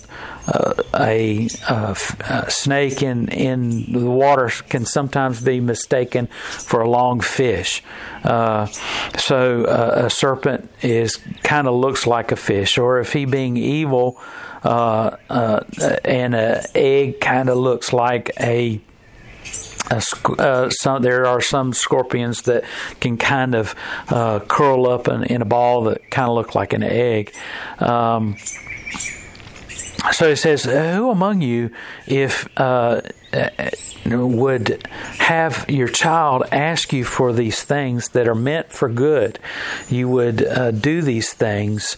a, 0.48 1.48
a, 1.68 1.96
a, 2.20 2.50
snake 2.50 3.02
in, 3.02 3.28
in 3.28 3.92
the 3.92 4.10
water 4.10 4.50
can 4.68 4.84
sometimes 4.84 5.40
be 5.40 5.60
mistaken 5.60 6.26
for 6.26 6.80
a 6.80 6.88
long 6.88 7.20
fish. 7.20 7.82
Uh, 8.24 8.66
so 9.16 9.64
uh, 9.64 10.06
a 10.06 10.10
serpent 10.10 10.70
is 10.82 11.16
kind 11.42 11.66
of 11.66 11.74
looks 11.74 12.06
like 12.06 12.32
a 12.32 12.36
fish, 12.36 12.78
or 12.78 13.00
if 13.00 13.12
he 13.12 13.24
being 13.24 13.56
evil, 13.56 14.20
uh, 14.64 15.16
uh, 15.28 15.60
and 16.04 16.34
an 16.34 16.64
egg 16.74 17.20
kind 17.20 17.48
of 17.48 17.56
looks 17.56 17.92
like 17.92 18.30
a 18.40 18.80
uh, 19.90 20.68
some, 20.68 21.02
there 21.02 21.26
are 21.26 21.40
some 21.40 21.72
scorpions 21.72 22.42
that 22.42 22.64
can 23.00 23.16
kind 23.16 23.54
of 23.54 23.74
uh, 24.08 24.38
curl 24.40 24.86
up 24.86 25.08
in, 25.08 25.22
in, 25.24 25.40
a 25.40 25.46
ball 25.46 25.84
that 25.84 26.10
kind 26.10 26.28
of 26.28 26.34
look 26.34 26.54
like 26.54 26.74
an 26.74 26.82
egg. 26.82 27.32
Um, 27.78 28.36
so 30.12 30.28
it 30.28 30.36
says, 30.36 30.64
Who 30.64 31.10
among 31.10 31.40
you, 31.42 31.70
if 32.06 32.48
uh, 32.56 33.02
would 34.06 34.86
have 35.18 35.68
your 35.68 35.88
child 35.88 36.44
ask 36.52 36.92
you 36.92 37.04
for 37.04 37.32
these 37.32 37.62
things 37.62 38.08
that 38.10 38.26
are 38.26 38.34
meant 38.34 38.70
for 38.70 38.88
good, 38.88 39.38
you 39.88 40.08
would 40.08 40.44
uh, 40.44 40.70
do 40.70 41.02
these 41.02 41.32
things 41.32 41.96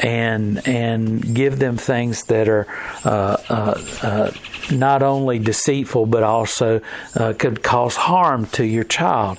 and 0.00 0.66
and 0.68 1.34
give 1.34 1.58
them 1.58 1.76
things 1.76 2.22
that 2.24 2.48
are 2.48 2.66
uh, 3.04 3.36
uh, 3.48 3.82
uh 4.02 4.30
not 4.70 5.02
only 5.02 5.38
deceitful 5.38 6.06
but 6.06 6.22
also 6.22 6.80
uh, 7.16 7.32
could 7.38 7.62
cause 7.62 7.96
harm 7.96 8.46
to 8.46 8.64
your 8.64 8.84
child. 8.84 9.38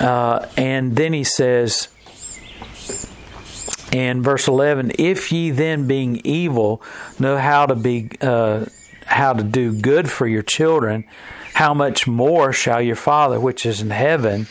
Uh, 0.00 0.46
and 0.56 0.96
then 0.96 1.12
he 1.12 1.24
says 1.24 1.88
in 3.92 4.22
verse 4.22 4.48
11 4.48 4.92
if 4.98 5.30
ye 5.30 5.50
then 5.50 5.86
being 5.86 6.20
evil 6.24 6.82
know 7.18 7.36
how 7.36 7.66
to 7.66 7.74
be 7.76 8.10
uh, 8.20 8.64
how 9.06 9.32
to 9.32 9.42
do 9.42 9.72
good 9.72 10.10
for 10.10 10.26
your 10.26 10.42
children 10.42 11.04
how 11.54 11.74
much 11.74 12.06
more 12.06 12.52
shall 12.52 12.80
your 12.80 12.96
father 12.96 13.38
which 13.38 13.66
is 13.66 13.80
in 13.80 13.90
heaven 13.90 14.46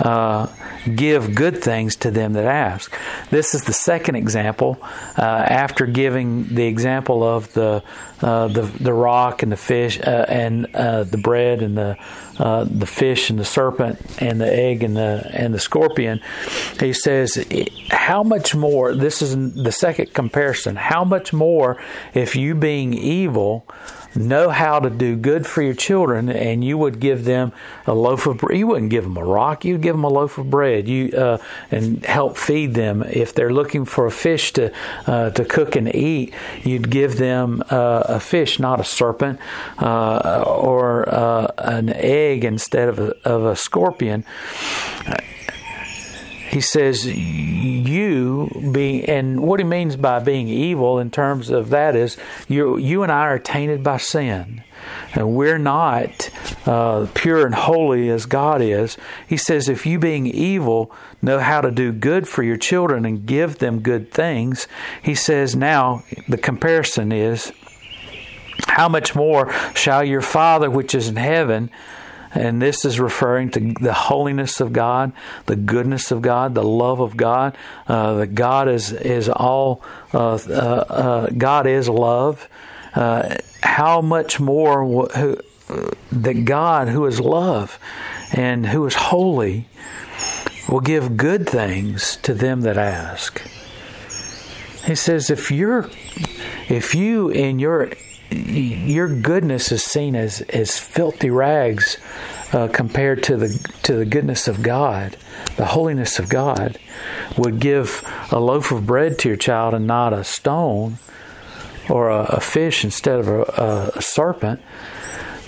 uh, 0.00 0.46
give 0.94 1.34
good 1.34 1.62
things 1.62 1.96
to 1.96 2.10
them 2.10 2.32
that 2.32 2.46
ask. 2.46 2.96
This 3.30 3.54
is 3.54 3.64
the 3.64 3.72
second 3.72 4.16
example 4.16 4.78
uh, 5.16 5.20
after 5.20 5.86
giving 5.86 6.54
the 6.54 6.66
example 6.66 7.22
of 7.22 7.52
the 7.52 7.82
uh, 8.22 8.48
the 8.48 8.62
the 8.62 8.92
rock 8.92 9.42
and 9.42 9.50
the 9.50 9.56
fish 9.56 9.98
uh, 10.00 10.26
and 10.28 10.74
uh, 10.74 11.04
the 11.04 11.16
bread 11.18 11.62
and 11.62 11.76
the 11.76 11.96
uh, 12.38 12.64
the 12.64 12.86
fish 12.86 13.30
and 13.30 13.38
the 13.38 13.44
serpent 13.44 13.98
and 14.20 14.40
the 14.40 14.52
egg 14.52 14.82
and 14.82 14.96
the 14.96 15.30
and 15.32 15.54
the 15.54 15.58
scorpion. 15.58 16.20
He 16.78 16.92
says, 16.92 17.46
"How 17.90 18.22
much 18.22 18.54
more?" 18.54 18.94
This 18.94 19.22
is 19.22 19.54
the 19.54 19.72
second 19.72 20.12
comparison. 20.12 20.76
How 20.76 21.04
much 21.04 21.32
more 21.32 21.82
if 22.14 22.36
you 22.36 22.54
being 22.54 22.94
evil 22.94 23.66
know 24.14 24.50
how 24.50 24.80
to 24.80 24.90
do 24.90 25.16
good 25.16 25.46
for 25.46 25.62
your 25.62 25.74
children, 25.74 26.28
and 26.28 26.64
you 26.64 26.76
would 26.78 27.00
give 27.00 27.24
them 27.24 27.52
a 27.86 27.94
loaf 27.94 28.26
of 28.26 28.38
bread. 28.38 28.58
You 28.58 28.66
wouldn't 28.66 28.90
give 28.90 29.04
them 29.04 29.16
a 29.16 29.24
rock. 29.24 29.64
You'd 29.64 29.82
give 29.82 29.94
them 29.94 30.04
a 30.04 30.08
loaf 30.08 30.38
of 30.38 30.50
bread. 30.50 30.88
You 30.88 31.10
uh, 31.10 31.38
and 31.70 32.04
help 32.04 32.36
feed 32.36 32.74
them. 32.74 33.02
If 33.02 33.34
they're 33.34 33.52
looking 33.52 33.84
for 33.84 34.06
a 34.06 34.10
fish 34.10 34.52
to 34.54 34.72
uh, 35.06 35.30
to 35.30 35.44
cook 35.44 35.76
and 35.76 35.94
eat, 35.94 36.34
you'd 36.62 36.90
give 36.90 37.16
them 37.16 37.62
uh, 37.70 38.02
a 38.06 38.20
fish, 38.20 38.58
not 38.58 38.80
a 38.80 38.84
serpent, 38.84 39.38
uh, 39.78 40.42
or 40.46 41.08
uh, 41.08 41.52
an 41.58 41.90
egg 41.90 42.44
instead 42.44 42.88
of 42.88 42.98
a, 42.98 43.28
of 43.28 43.44
a 43.44 43.56
scorpion 43.56 44.24
he 46.50 46.60
says 46.60 47.06
you 47.06 48.50
being 48.72 49.04
and 49.04 49.40
what 49.40 49.60
he 49.60 49.64
means 49.64 49.96
by 49.96 50.18
being 50.18 50.48
evil 50.48 50.98
in 50.98 51.10
terms 51.10 51.48
of 51.48 51.70
that 51.70 51.94
is 51.94 52.16
you 52.48 52.76
you 52.76 53.02
and 53.02 53.12
I 53.12 53.26
are 53.26 53.38
tainted 53.38 53.84
by 53.84 53.98
sin 53.98 54.64
and 55.14 55.34
we're 55.34 55.58
not 55.58 56.30
uh, 56.66 57.06
pure 57.14 57.46
and 57.46 57.54
holy 57.54 58.08
as 58.08 58.26
God 58.26 58.62
is. 58.62 58.96
He 59.26 59.36
says, 59.36 59.68
if 59.68 59.86
you 59.86 59.98
being 59.98 60.26
evil 60.26 60.92
know 61.20 61.38
how 61.38 61.60
to 61.60 61.70
do 61.70 61.92
good 61.92 62.28
for 62.28 62.42
your 62.42 62.56
children 62.56 63.04
and 63.04 63.26
give 63.26 63.58
them 63.58 63.80
good 63.80 64.10
things, 64.10 64.66
he 65.02 65.14
says, 65.14 65.54
now 65.56 66.02
the 66.28 66.38
comparison 66.38 67.12
is, 67.12 67.52
how 68.66 68.88
much 68.88 69.14
more 69.14 69.52
shall 69.74 70.04
your 70.04 70.22
Father 70.22 70.70
which 70.70 70.94
is 70.94 71.08
in 71.08 71.16
heaven 71.16 71.70
and 72.32 72.62
this 72.62 72.84
is 72.84 73.00
referring 73.00 73.50
to 73.52 73.74
the 73.80 73.92
holiness 73.92 74.60
of 74.60 74.72
God, 74.72 75.12
the 75.46 75.56
goodness 75.56 76.10
of 76.10 76.22
God, 76.22 76.54
the 76.54 76.62
love 76.62 77.00
of 77.00 77.16
God. 77.16 77.56
Uh, 77.88 78.14
that 78.14 78.34
God 78.34 78.68
is 78.68 78.92
is 78.92 79.28
all. 79.28 79.82
Uh, 80.14 80.34
uh, 80.34 80.54
uh 80.54 81.26
God 81.36 81.66
is 81.66 81.88
love. 81.88 82.48
Uh, 82.94 83.36
how 83.62 84.00
much 84.00 84.40
more 84.40 85.08
who, 85.08 85.36
that 86.12 86.44
God, 86.44 86.88
who 86.88 87.06
is 87.06 87.20
love 87.20 87.78
and 88.32 88.66
who 88.66 88.86
is 88.86 88.94
holy, 88.94 89.68
will 90.68 90.80
give 90.80 91.16
good 91.16 91.48
things 91.48 92.16
to 92.18 92.34
them 92.34 92.62
that 92.62 92.76
ask. 92.76 93.42
He 94.84 94.94
says, 94.94 95.30
if 95.30 95.50
you're, 95.50 95.88
if 96.68 96.94
you 96.94 97.28
in 97.28 97.58
your 97.58 97.92
your 98.30 99.08
goodness 99.08 99.72
is 99.72 99.82
seen 99.82 100.14
as, 100.14 100.40
as 100.42 100.78
filthy 100.78 101.30
rags 101.30 101.96
uh, 102.52 102.68
compared 102.68 103.22
to 103.24 103.36
the 103.36 103.48
to 103.82 103.94
the 103.94 104.04
goodness 104.04 104.48
of 104.48 104.62
God, 104.62 105.16
the 105.56 105.66
holiness 105.66 106.18
of 106.18 106.28
God, 106.28 106.78
would 107.36 107.60
give 107.60 108.02
a 108.30 108.40
loaf 108.40 108.72
of 108.72 108.86
bread 108.86 109.18
to 109.20 109.28
your 109.28 109.36
child 109.36 109.74
and 109.74 109.86
not 109.86 110.12
a 110.12 110.24
stone 110.24 110.98
or 111.88 112.10
a, 112.10 112.24
a 112.24 112.40
fish 112.40 112.84
instead 112.84 113.20
of 113.20 113.28
a, 113.28 113.92
a 113.96 114.02
serpent. 114.02 114.60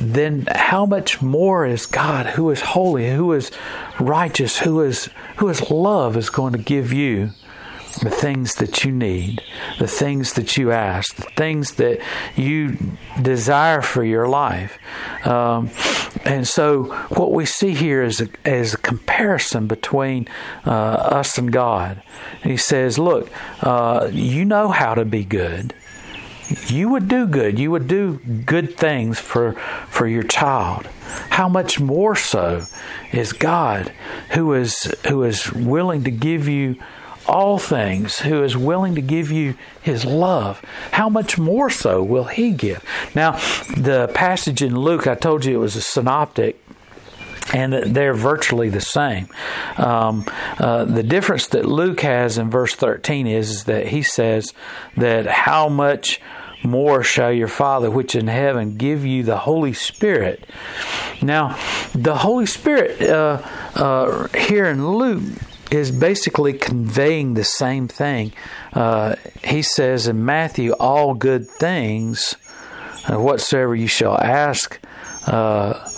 Then 0.00 0.48
how 0.50 0.86
much 0.86 1.22
more 1.22 1.64
is 1.64 1.86
God, 1.86 2.26
who 2.26 2.50
is 2.50 2.60
holy, 2.60 3.10
who 3.10 3.32
is 3.32 3.52
righteous, 4.00 4.58
who 4.58 4.80
is 4.80 5.08
who 5.36 5.48
is 5.48 5.70
love, 5.70 6.16
is 6.16 6.30
going 6.30 6.52
to 6.52 6.58
give 6.58 6.92
you 6.92 7.30
the 8.00 8.10
things 8.10 8.54
that 8.56 8.84
you 8.84 8.92
need, 8.92 9.42
the 9.78 9.86
things 9.86 10.32
that 10.34 10.56
you 10.56 10.72
ask, 10.72 11.14
the 11.16 11.30
things 11.36 11.74
that 11.74 12.00
you 12.36 12.76
desire 13.20 13.82
for 13.82 14.04
your 14.04 14.28
life. 14.28 14.78
Um, 15.26 15.70
and 16.24 16.46
so, 16.46 16.84
what 17.10 17.32
we 17.32 17.44
see 17.44 17.74
here 17.74 18.02
is 18.02 18.20
a, 18.20 18.28
is 18.44 18.74
a 18.74 18.78
comparison 18.78 19.66
between 19.66 20.28
uh, 20.66 20.70
us 20.70 21.38
and 21.38 21.52
God. 21.52 22.02
he 22.42 22.56
says, 22.56 22.98
Look, 22.98 23.30
uh, 23.60 24.08
you 24.12 24.44
know 24.44 24.68
how 24.68 24.94
to 24.94 25.04
be 25.04 25.24
good. 25.24 25.74
You 26.66 26.88
would 26.90 27.08
do 27.08 27.26
good. 27.26 27.58
You 27.58 27.70
would 27.70 27.88
do 27.88 28.18
good 28.44 28.76
things 28.76 29.18
for, 29.18 29.52
for 29.88 30.06
your 30.06 30.22
child. 30.22 30.86
How 31.30 31.48
much 31.48 31.80
more 31.80 32.14
so 32.14 32.64
is 33.12 33.32
God 33.32 33.92
who 34.32 34.52
is, 34.54 34.94
who 35.08 35.24
is 35.24 35.52
willing 35.52 36.04
to 36.04 36.10
give 36.10 36.48
you 36.48 36.76
all 37.32 37.58
things, 37.58 38.20
who 38.20 38.44
is 38.44 38.56
willing 38.56 38.94
to 38.94 39.00
give 39.00 39.32
you 39.32 39.56
his 39.80 40.04
love, 40.04 40.60
how 40.92 41.08
much 41.08 41.38
more 41.38 41.70
so 41.70 42.02
will 42.02 42.24
he 42.24 42.52
give? 42.52 42.84
Now, 43.14 43.32
the 43.76 44.10
passage 44.14 44.62
in 44.62 44.76
Luke, 44.76 45.06
I 45.06 45.14
told 45.14 45.44
you 45.44 45.54
it 45.54 45.60
was 45.60 45.74
a 45.74 45.80
synoptic. 45.80 46.58
And 47.52 47.72
they're 47.72 48.14
virtually 48.14 48.68
the 48.68 48.80
same. 48.80 49.26
Um, 49.76 50.24
uh, 50.58 50.84
the 50.84 51.02
difference 51.02 51.48
that 51.48 51.66
Luke 51.66 52.00
has 52.00 52.38
in 52.38 52.48
verse 52.50 52.74
13 52.76 53.26
is, 53.26 53.50
is 53.50 53.64
that 53.64 53.88
he 53.88 54.00
says 54.00 54.54
that 54.96 55.26
how 55.26 55.68
much 55.68 56.20
more 56.62 57.02
shall 57.02 57.32
your 57.32 57.48
Father 57.48 57.90
which 57.90 58.14
in 58.14 58.28
heaven 58.28 58.76
give 58.76 59.04
you 59.04 59.24
the 59.24 59.38
Holy 59.38 59.72
Spirit. 59.72 60.48
Now, 61.20 61.58
the 61.94 62.14
Holy 62.14 62.46
Spirit 62.46 63.02
uh, 63.02 63.42
uh, 63.74 64.28
here 64.28 64.66
in 64.66 64.86
Luke 64.86 65.24
is 65.72 65.90
basically 65.90 66.52
conveying 66.52 67.34
the 67.34 67.44
same 67.44 67.88
thing. 67.88 68.32
Uh, 68.72 69.16
he 69.42 69.62
says 69.62 70.06
in 70.06 70.24
Matthew, 70.24 70.72
all 70.72 71.14
good 71.14 71.48
things, 71.48 72.34
uh, 73.08 73.18
whatsoever 73.18 73.74
you 73.74 73.86
shall 73.86 74.18
ask 74.18 74.78
uh, 75.26 75.88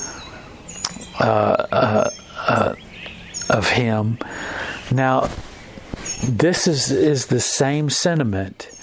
uh, 1.20 2.10
uh 2.48 2.74
of 3.50 3.68
him. 3.68 4.18
Now, 4.90 5.28
this 6.22 6.66
is, 6.66 6.90
is 6.90 7.26
the 7.26 7.40
same 7.40 7.90
sentiment 7.90 8.73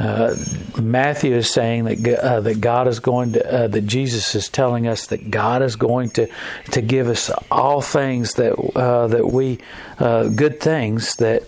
uh, 0.00 0.34
Matthew 0.80 1.34
is 1.34 1.50
saying 1.50 1.84
that 1.84 2.24
uh, 2.24 2.40
that 2.40 2.60
God 2.60 2.88
is 2.88 3.00
going 3.00 3.34
to 3.34 3.64
uh, 3.64 3.68
that 3.68 3.82
Jesus 3.82 4.34
is 4.34 4.48
telling 4.48 4.86
us 4.86 5.06
that 5.08 5.30
God 5.30 5.60
is 5.60 5.76
going 5.76 6.08
to 6.10 6.26
to 6.70 6.80
give 6.80 7.08
us 7.08 7.30
all 7.50 7.82
things 7.82 8.34
that 8.34 8.54
uh, 8.74 9.08
that 9.08 9.30
we 9.30 9.58
uh, 9.98 10.28
good 10.28 10.58
things 10.58 11.16
that 11.16 11.42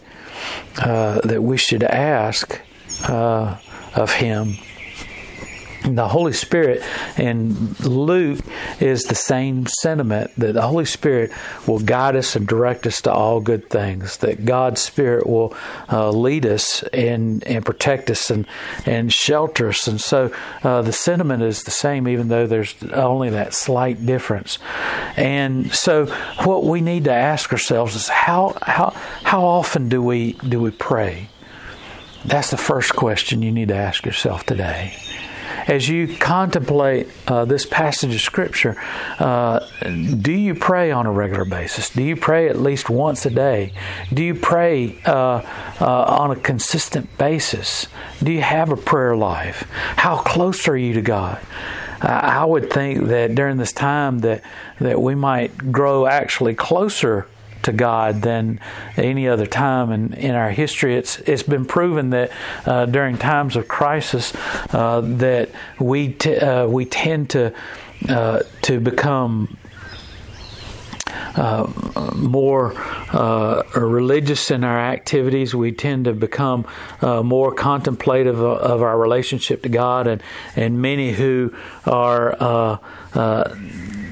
that 0.74 1.42
we 1.42 1.56
should 1.56 1.82
ask 1.82 2.60
of 3.08 4.12
Him 4.12 4.58
the 5.84 6.08
Holy 6.08 6.32
Spirit 6.32 6.82
in 7.18 7.74
Luke 7.80 8.40
is 8.80 9.04
the 9.04 9.14
same 9.14 9.66
sentiment 9.66 10.30
that 10.36 10.54
the 10.54 10.62
Holy 10.62 10.84
Spirit 10.84 11.32
will 11.66 11.80
guide 11.80 12.14
us 12.14 12.36
and 12.36 12.46
direct 12.46 12.86
us 12.86 13.00
to 13.02 13.12
all 13.12 13.40
good 13.40 13.68
things. 13.68 14.18
That 14.18 14.44
God's 14.44 14.80
Spirit 14.80 15.26
will 15.26 15.54
uh, 15.90 16.10
lead 16.10 16.46
us 16.46 16.82
and 16.92 17.42
and 17.44 17.64
protect 17.64 18.10
us 18.10 18.30
and 18.30 18.46
and 18.86 19.12
shelter 19.12 19.68
us. 19.68 19.88
And 19.88 20.00
so 20.00 20.32
uh, 20.62 20.82
the 20.82 20.92
sentiment 20.92 21.42
is 21.42 21.64
the 21.64 21.70
same, 21.70 22.06
even 22.06 22.28
though 22.28 22.46
there's 22.46 22.74
only 22.92 23.30
that 23.30 23.54
slight 23.54 24.04
difference. 24.06 24.58
And 25.16 25.72
so 25.72 26.06
what 26.44 26.64
we 26.64 26.80
need 26.80 27.04
to 27.04 27.12
ask 27.12 27.52
ourselves 27.52 27.96
is 27.96 28.08
how 28.08 28.56
how 28.62 28.90
how 29.24 29.44
often 29.44 29.88
do 29.88 30.00
we 30.02 30.34
do 30.34 30.60
we 30.60 30.70
pray? 30.70 31.28
That's 32.24 32.50
the 32.50 32.56
first 32.56 32.94
question 32.94 33.42
you 33.42 33.50
need 33.50 33.68
to 33.68 33.74
ask 33.74 34.06
yourself 34.06 34.46
today 34.46 34.96
as 35.66 35.88
you 35.88 36.09
contemplate 36.16 37.09
uh, 37.27 37.44
this 37.44 37.66
passage 37.66 38.14
of 38.14 38.20
Scripture, 38.20 38.77
uh, 39.18 39.61
do 39.83 40.33
you 40.33 40.55
pray 40.55 40.90
on 40.90 41.07
a 41.07 41.12
regular 41.12 41.44
basis? 41.44 41.90
Do 41.90 42.03
you 42.03 42.16
pray 42.16 42.48
at 42.48 42.59
least 42.59 42.90
once 42.90 43.27
a 43.27 43.31
day? 43.31 43.72
Do 44.12 44.22
you 44.22 44.35
pray 44.35 44.98
uh, 45.05 45.42
uh 45.81 46.05
on 46.18 46.31
a 46.31 46.37
consistent 46.37 47.16
basis? 47.18 47.87
Do 48.22 48.33
you 48.33 48.42
have 48.42 48.70
a 48.70 48.77
prayer 48.77 49.16
life? 49.16 49.68
How 49.96 50.18
close 50.18 50.68
are 50.68 50.77
you 50.77 50.94
to 50.94 51.03
God? 51.03 51.40
I 52.01 52.44
would 52.44 52.70
think 52.70 53.07
that 53.09 53.37
during 53.37 53.59
this 53.59 53.72
time 53.72 54.20
that 54.20 54.42
that 54.81 55.01
we 55.01 55.14
might 55.14 55.70
grow 55.70 56.07
actually 56.07 56.55
closer 56.55 57.29
to 57.62 57.72
God 57.72 58.22
than 58.22 58.61
any 58.96 59.29
other 59.29 59.46
time 59.46 59.90
in, 59.90 60.14
in 60.14 60.35
our 60.35 60.51
history. 60.51 60.96
It's 60.96 61.18
it's 61.20 61.42
been 61.42 61.64
proven 61.64 62.11
that 62.11 62.31
uh, 62.66 62.87
during 62.87 63.18
times 63.18 63.57
of 63.57 63.68
crisis 63.68 64.33
uh, 64.72 65.01
that 65.01 65.51
we 65.79 66.12
t- 66.12 66.37
uh, 66.37 66.66
we 66.66 66.85
tend 66.85 67.31
to 67.31 67.55
uh, 68.09 68.40
to 68.62 68.81
become 68.81 69.57
uh, 71.37 72.12
more 72.14 72.75
uh, 73.12 73.62
religious 73.75 74.51
in 74.51 74.64
our 74.64 74.79
activities. 74.79 75.55
We 75.55 75.72
tend 75.72 76.05
to 76.05 76.12
become 76.12 76.67
uh, 77.00 77.23
more 77.23 77.54
contemplative 77.54 78.38
of, 78.38 78.58
of, 78.58 78.83
our 78.83 78.98
relationship 78.98 79.63
to 79.63 79.69
God, 79.69 80.06
and 80.06 80.23
and 80.56 80.83
many 80.83 81.13
who 81.13 81.54
are 81.87 82.37
uh, 82.38 82.79
uh, 83.15 83.54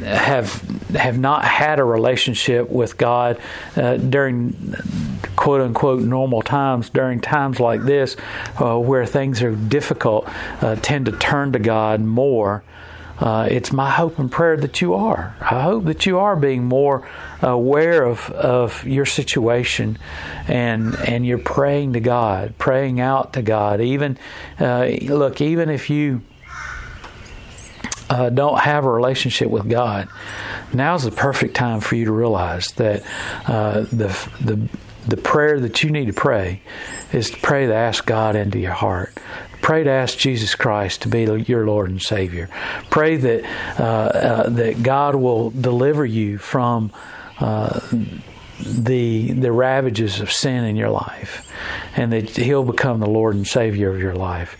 have 0.00 0.60
have 0.90 1.18
not 1.18 1.44
had 1.44 1.78
a 1.78 1.84
relationship 1.84 2.68
with 2.68 2.96
God 2.96 3.40
uh, 3.76 3.96
during 3.96 4.74
quote 5.36 5.60
unquote 5.60 6.02
normal 6.02 6.42
times. 6.42 6.90
During 6.90 7.20
times 7.20 7.60
like 7.60 7.82
this, 7.82 8.16
uh, 8.60 8.78
where 8.78 9.06
things 9.06 9.42
are 9.42 9.54
difficult, 9.54 10.28
uh, 10.62 10.76
tend 10.76 11.06
to 11.06 11.12
turn 11.12 11.52
to 11.52 11.58
God 11.58 12.00
more. 12.00 12.62
Uh, 13.18 13.46
it's 13.50 13.70
my 13.70 13.90
hope 13.90 14.18
and 14.18 14.32
prayer 14.32 14.56
that 14.56 14.80
you 14.80 14.94
are. 14.94 15.36
I 15.42 15.60
hope 15.60 15.84
that 15.84 16.06
you 16.06 16.18
are 16.18 16.36
being 16.36 16.64
more 16.64 17.06
aware 17.42 18.02
of, 18.04 18.30
of 18.30 18.86
your 18.86 19.04
situation 19.04 19.98
and 20.48 20.94
and 20.96 21.26
you're 21.26 21.38
praying 21.38 21.92
to 21.92 22.00
God, 22.00 22.54
praying 22.56 22.98
out 22.98 23.34
to 23.34 23.42
God. 23.42 23.82
Even 23.82 24.16
uh, 24.58 24.86
look, 25.02 25.42
even 25.42 25.68
if 25.68 25.90
you 25.90 26.22
uh, 28.10 28.28
don't 28.28 28.60
have 28.60 28.84
a 28.84 28.90
relationship 28.90 29.48
with 29.48 29.68
God, 29.68 30.08
now's 30.72 31.04
the 31.04 31.12
perfect 31.12 31.54
time 31.54 31.80
for 31.80 31.94
you 31.94 32.04
to 32.04 32.12
realize 32.12 32.66
that 32.72 33.02
uh, 33.46 33.82
the 33.92 34.08
the 34.40 34.68
the 35.06 35.16
prayer 35.16 35.58
that 35.60 35.82
you 35.82 35.90
need 35.90 36.06
to 36.06 36.12
pray 36.12 36.60
is 37.12 37.30
to 37.30 37.38
pray 37.38 37.66
to 37.66 37.74
ask 37.74 38.04
God 38.04 38.36
into 38.36 38.58
your 38.58 38.72
heart. 38.72 39.16
Pray 39.62 39.84
to 39.84 39.90
ask 39.90 40.18
Jesus 40.18 40.54
Christ 40.54 41.02
to 41.02 41.08
be 41.08 41.22
your 41.46 41.66
Lord 41.66 41.90
and 41.90 42.02
Savior. 42.02 42.48
Pray 42.90 43.16
that 43.16 43.44
uh, 43.80 43.84
uh 43.84 44.48
that 44.50 44.82
God 44.82 45.14
will 45.14 45.50
deliver 45.50 46.04
you 46.04 46.38
from 46.38 46.92
uh, 47.38 47.80
the 48.64 49.32
the 49.32 49.52
ravages 49.52 50.20
of 50.20 50.32
sin 50.32 50.64
in 50.64 50.76
your 50.76 50.90
life, 50.90 51.50
and 51.96 52.12
that 52.12 52.30
He'll 52.36 52.64
become 52.64 53.00
the 53.00 53.08
Lord 53.08 53.34
and 53.34 53.46
Savior 53.46 53.90
of 53.90 54.00
your 54.00 54.14
life. 54.14 54.56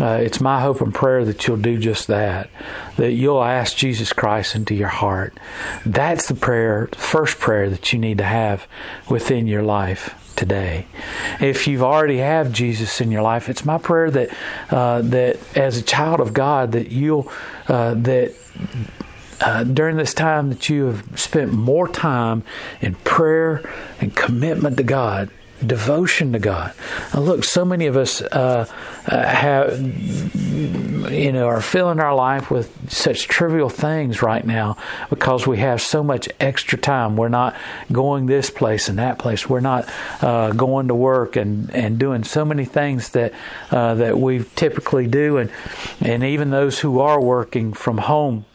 Uh, 0.00 0.18
it's 0.22 0.40
my 0.40 0.60
hope 0.60 0.80
and 0.80 0.94
prayer 0.94 1.24
that 1.24 1.46
you'll 1.46 1.56
do 1.56 1.78
just 1.78 2.06
that. 2.08 2.50
That 2.96 3.12
you'll 3.12 3.42
ask 3.42 3.76
Jesus 3.76 4.12
Christ 4.12 4.54
into 4.54 4.74
your 4.74 4.88
heart. 4.88 5.38
That's 5.84 6.28
the 6.28 6.34
prayer, 6.34 6.88
first 6.92 7.38
prayer 7.38 7.68
that 7.70 7.92
you 7.92 7.98
need 7.98 8.18
to 8.18 8.24
have 8.24 8.66
within 9.08 9.46
your 9.46 9.62
life 9.62 10.14
today. 10.36 10.86
If 11.40 11.66
you've 11.66 11.82
already 11.82 12.18
have 12.18 12.52
Jesus 12.52 13.00
in 13.00 13.10
your 13.10 13.22
life, 13.22 13.48
it's 13.48 13.64
my 13.64 13.78
prayer 13.78 14.10
that 14.10 14.30
uh, 14.70 15.02
that 15.02 15.56
as 15.56 15.76
a 15.76 15.82
child 15.82 16.20
of 16.20 16.32
God 16.32 16.72
that 16.72 16.90
you'll 16.90 17.30
uh, 17.68 17.94
that 17.94 18.34
uh, 19.44 19.62
during 19.62 19.96
this 19.96 20.14
time 20.14 20.48
that 20.48 20.70
you 20.70 20.86
have 20.86 21.20
spent 21.20 21.52
more 21.52 21.86
time 21.86 22.42
in 22.80 22.94
prayer 22.96 23.62
and 24.00 24.16
commitment 24.16 24.78
to 24.78 24.82
God, 24.82 25.28
devotion 25.64 26.32
to 26.32 26.38
God. 26.38 26.72
Now, 27.12 27.20
look, 27.20 27.44
so 27.44 27.62
many 27.62 27.86
of 27.86 27.94
us 27.94 28.22
uh, 28.22 28.66
uh, 29.06 29.26
have, 29.26 29.78
you 31.12 31.30
know, 31.30 31.46
are 31.46 31.60
filling 31.60 32.00
our 32.00 32.14
life 32.14 32.50
with 32.50 32.90
such 32.90 33.28
trivial 33.28 33.68
things 33.68 34.22
right 34.22 34.46
now 34.46 34.78
because 35.10 35.46
we 35.46 35.58
have 35.58 35.82
so 35.82 36.02
much 36.02 36.26
extra 36.40 36.78
time. 36.78 37.14
We're 37.14 37.28
not 37.28 37.54
going 37.92 38.24
this 38.24 38.48
place 38.48 38.88
and 38.88 38.98
that 38.98 39.18
place. 39.18 39.46
We're 39.46 39.60
not 39.60 39.86
uh, 40.22 40.52
going 40.52 40.88
to 40.88 40.94
work 40.94 41.36
and, 41.36 41.70
and 41.70 41.98
doing 41.98 42.24
so 42.24 42.46
many 42.46 42.64
things 42.64 43.10
that 43.10 43.34
uh, 43.70 43.94
that 43.96 44.18
we 44.18 44.44
typically 44.56 45.06
do, 45.06 45.36
and 45.36 45.50
and 46.00 46.24
even 46.24 46.48
those 46.48 46.80
who 46.80 47.00
are 47.00 47.20
working 47.20 47.74
from 47.74 47.98
home 47.98 48.46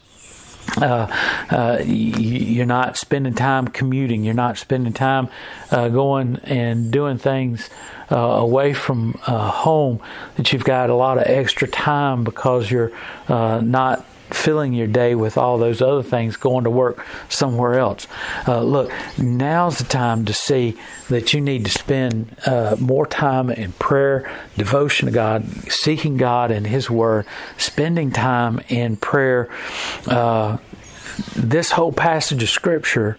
uh, 0.77 1.07
uh, 1.49 1.81
you're 1.85 2.65
not 2.65 2.97
spending 2.97 3.33
time 3.33 3.67
commuting. 3.67 4.23
You're 4.23 4.33
not 4.33 4.57
spending 4.57 4.93
time 4.93 5.29
uh, 5.71 5.89
going 5.89 6.37
and 6.43 6.91
doing 6.91 7.17
things 7.17 7.69
uh, 8.11 8.17
away 8.17 8.73
from 8.73 9.19
uh, 9.27 9.49
home. 9.51 9.99
That 10.35 10.53
you've 10.53 10.63
got 10.63 10.89
a 10.89 10.95
lot 10.95 11.17
of 11.17 11.23
extra 11.25 11.67
time 11.67 12.23
because 12.23 12.69
you're 12.69 12.91
uh, 13.27 13.61
not 13.63 14.05
filling 14.33 14.73
your 14.73 14.87
day 14.87 15.15
with 15.15 15.37
all 15.37 15.57
those 15.57 15.81
other 15.81 16.03
things 16.03 16.37
going 16.37 16.63
to 16.63 16.69
work 16.69 17.05
somewhere 17.29 17.79
else. 17.79 18.07
Uh, 18.47 18.61
look, 18.61 18.91
now's 19.17 19.77
the 19.77 19.83
time 19.83 20.25
to 20.25 20.33
see 20.33 20.77
that 21.09 21.33
you 21.33 21.41
need 21.41 21.65
to 21.65 21.71
spend 21.71 22.35
uh, 22.45 22.75
more 22.79 23.05
time 23.05 23.49
in 23.49 23.71
prayer, 23.73 24.31
devotion 24.57 25.07
to 25.07 25.11
God, 25.11 25.45
seeking 25.71 26.17
God 26.17 26.51
and 26.51 26.67
His 26.67 26.89
Word, 26.89 27.25
spending 27.57 28.11
time 28.11 28.59
in 28.69 28.97
prayer. 28.97 29.49
Uh, 30.07 30.57
this 31.35 31.71
whole 31.71 31.91
passage 31.91 32.41
of 32.43 32.49
Scripture, 32.49 33.17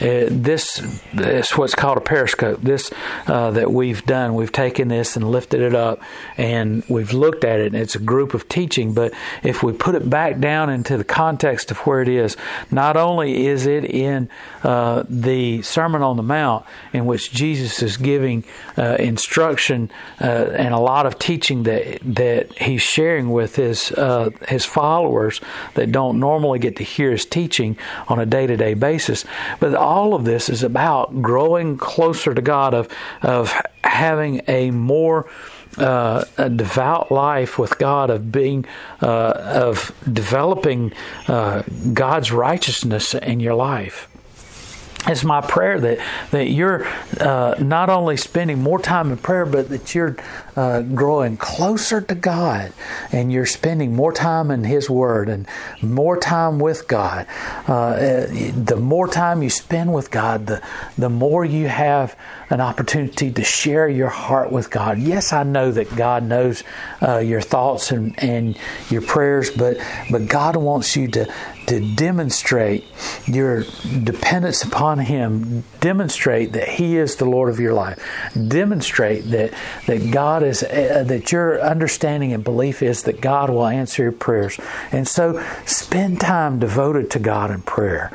uh, 0.00 0.26
this 0.30 0.80
is 1.12 1.50
what's 1.52 1.74
called 1.74 1.98
a 1.98 2.00
pericope. 2.00 2.62
This 2.62 2.90
uh, 3.26 3.50
that 3.50 3.70
we've 3.70 4.04
done, 4.06 4.34
we've 4.34 4.52
taken 4.52 4.88
this 4.88 5.16
and 5.16 5.30
lifted 5.30 5.60
it 5.60 5.74
up, 5.74 6.00
and 6.36 6.82
we've 6.88 7.12
looked 7.12 7.44
at 7.44 7.60
it. 7.60 7.66
And 7.66 7.76
it's 7.76 7.94
a 7.94 8.00
group 8.00 8.34
of 8.34 8.48
teaching, 8.48 8.94
but 8.94 9.12
if 9.42 9.62
we 9.62 9.72
put 9.72 9.94
it 9.94 10.08
back 10.08 10.38
down 10.38 10.70
into 10.70 10.96
the 10.96 11.04
context 11.04 11.70
of 11.70 11.78
where 11.78 12.00
it 12.00 12.08
is, 12.08 12.36
not 12.70 12.96
only 12.96 13.46
is 13.46 13.66
it 13.66 13.84
in 13.84 14.28
uh, 14.62 15.04
the 15.08 15.62
Sermon 15.62 16.02
on 16.02 16.16
the 16.16 16.22
Mount, 16.22 16.64
in 16.92 17.06
which 17.06 17.32
Jesus 17.32 17.82
is 17.82 17.96
giving 17.96 18.44
uh, 18.78 18.96
instruction 18.98 19.90
uh, 20.20 20.24
and 20.24 20.72
a 20.72 20.78
lot 20.80 21.06
of 21.06 21.18
teaching 21.18 21.64
that 21.64 21.98
that 22.02 22.56
he's 22.58 22.82
sharing 22.82 23.30
with 23.30 23.56
his 23.56 23.88
his 24.48 24.64
followers 24.64 25.40
that 25.74 25.92
don't 25.92 26.18
normally 26.18 26.58
get 26.58 26.76
to 26.76 26.84
hear 26.84 27.10
his 27.10 27.24
teaching 27.24 27.39
on 28.08 28.18
a 28.18 28.26
day 28.26 28.46
to 28.46 28.56
day 28.56 28.74
basis. 28.74 29.24
But 29.58 29.74
all 29.74 30.14
of 30.14 30.24
this 30.24 30.48
is 30.48 30.62
about 30.62 31.22
growing 31.22 31.78
closer 31.78 32.34
to 32.34 32.42
God, 32.42 32.74
of 32.74 32.88
of 33.22 33.54
having 33.84 34.42
a 34.48 34.70
more 34.70 35.28
uh, 35.78 36.24
a 36.36 36.50
devout 36.50 37.12
life 37.12 37.58
with 37.58 37.78
God, 37.78 38.10
of 38.10 38.32
being, 38.32 38.66
uh, 39.00 39.06
of 39.06 39.92
developing 40.12 40.92
uh, 41.28 41.62
God's 41.92 42.32
righteousness 42.32 43.14
in 43.14 43.40
your 43.40 43.54
life 43.54 44.08
it's 45.06 45.24
my 45.24 45.40
prayer 45.40 45.80
that 45.80 45.98
that 46.30 46.50
you're 46.50 46.86
uh, 47.18 47.54
not 47.58 47.88
only 47.88 48.16
spending 48.16 48.62
more 48.62 48.78
time 48.78 49.10
in 49.10 49.16
prayer, 49.16 49.46
but 49.46 49.68
that 49.70 49.94
you're 49.94 50.16
uh, 50.56 50.82
growing 50.82 51.36
closer 51.36 52.00
to 52.00 52.14
God, 52.14 52.72
and 53.12 53.32
you're 53.32 53.46
spending 53.46 53.94
more 53.94 54.12
time 54.12 54.50
in 54.50 54.64
His 54.64 54.90
Word 54.90 55.28
and 55.28 55.46
more 55.82 56.16
time 56.16 56.58
with 56.58 56.88
God. 56.88 57.26
Uh, 57.66 58.26
the 58.54 58.78
more 58.78 59.08
time 59.08 59.42
you 59.42 59.50
spend 59.50 59.92
with 59.92 60.10
God, 60.10 60.46
the 60.46 60.62
the 60.98 61.08
more 61.08 61.44
you 61.44 61.68
have 61.68 62.16
an 62.50 62.60
opportunity 62.60 63.30
to 63.30 63.44
share 63.44 63.88
your 63.88 64.08
heart 64.08 64.50
with 64.50 64.70
God. 64.70 64.98
Yes, 64.98 65.32
I 65.32 65.44
know 65.44 65.70
that 65.70 65.94
God 65.94 66.24
knows 66.24 66.64
uh, 67.00 67.18
your 67.18 67.40
thoughts 67.40 67.92
and, 67.92 68.22
and 68.22 68.58
your 68.90 69.02
prayers, 69.02 69.50
but 69.50 69.78
but 70.10 70.26
God 70.26 70.56
wants 70.56 70.96
you 70.96 71.08
to 71.08 71.32
to 71.66 71.94
demonstrate 71.94 72.84
your 73.26 73.62
dependence 74.02 74.64
upon 74.64 74.98
Him, 74.98 75.62
demonstrate 75.78 76.52
that 76.52 76.68
He 76.68 76.96
is 76.96 77.16
the 77.16 77.24
Lord 77.24 77.48
of 77.48 77.60
your 77.60 77.72
life, 77.72 77.98
demonstrate 78.48 79.30
that 79.30 79.54
that 79.86 80.10
God 80.10 80.39
is 80.42 80.62
uh, 80.62 81.04
that 81.06 81.32
your 81.32 81.60
understanding 81.60 82.32
and 82.32 82.44
belief 82.44 82.82
is 82.82 83.02
that 83.04 83.20
God 83.20 83.50
will 83.50 83.66
answer 83.66 84.02
your 84.04 84.12
prayers, 84.12 84.58
and 84.92 85.06
so 85.06 85.42
spend 85.66 86.20
time 86.20 86.58
devoted 86.58 87.10
to 87.12 87.18
God 87.18 87.50
in 87.50 87.62
prayer, 87.62 88.10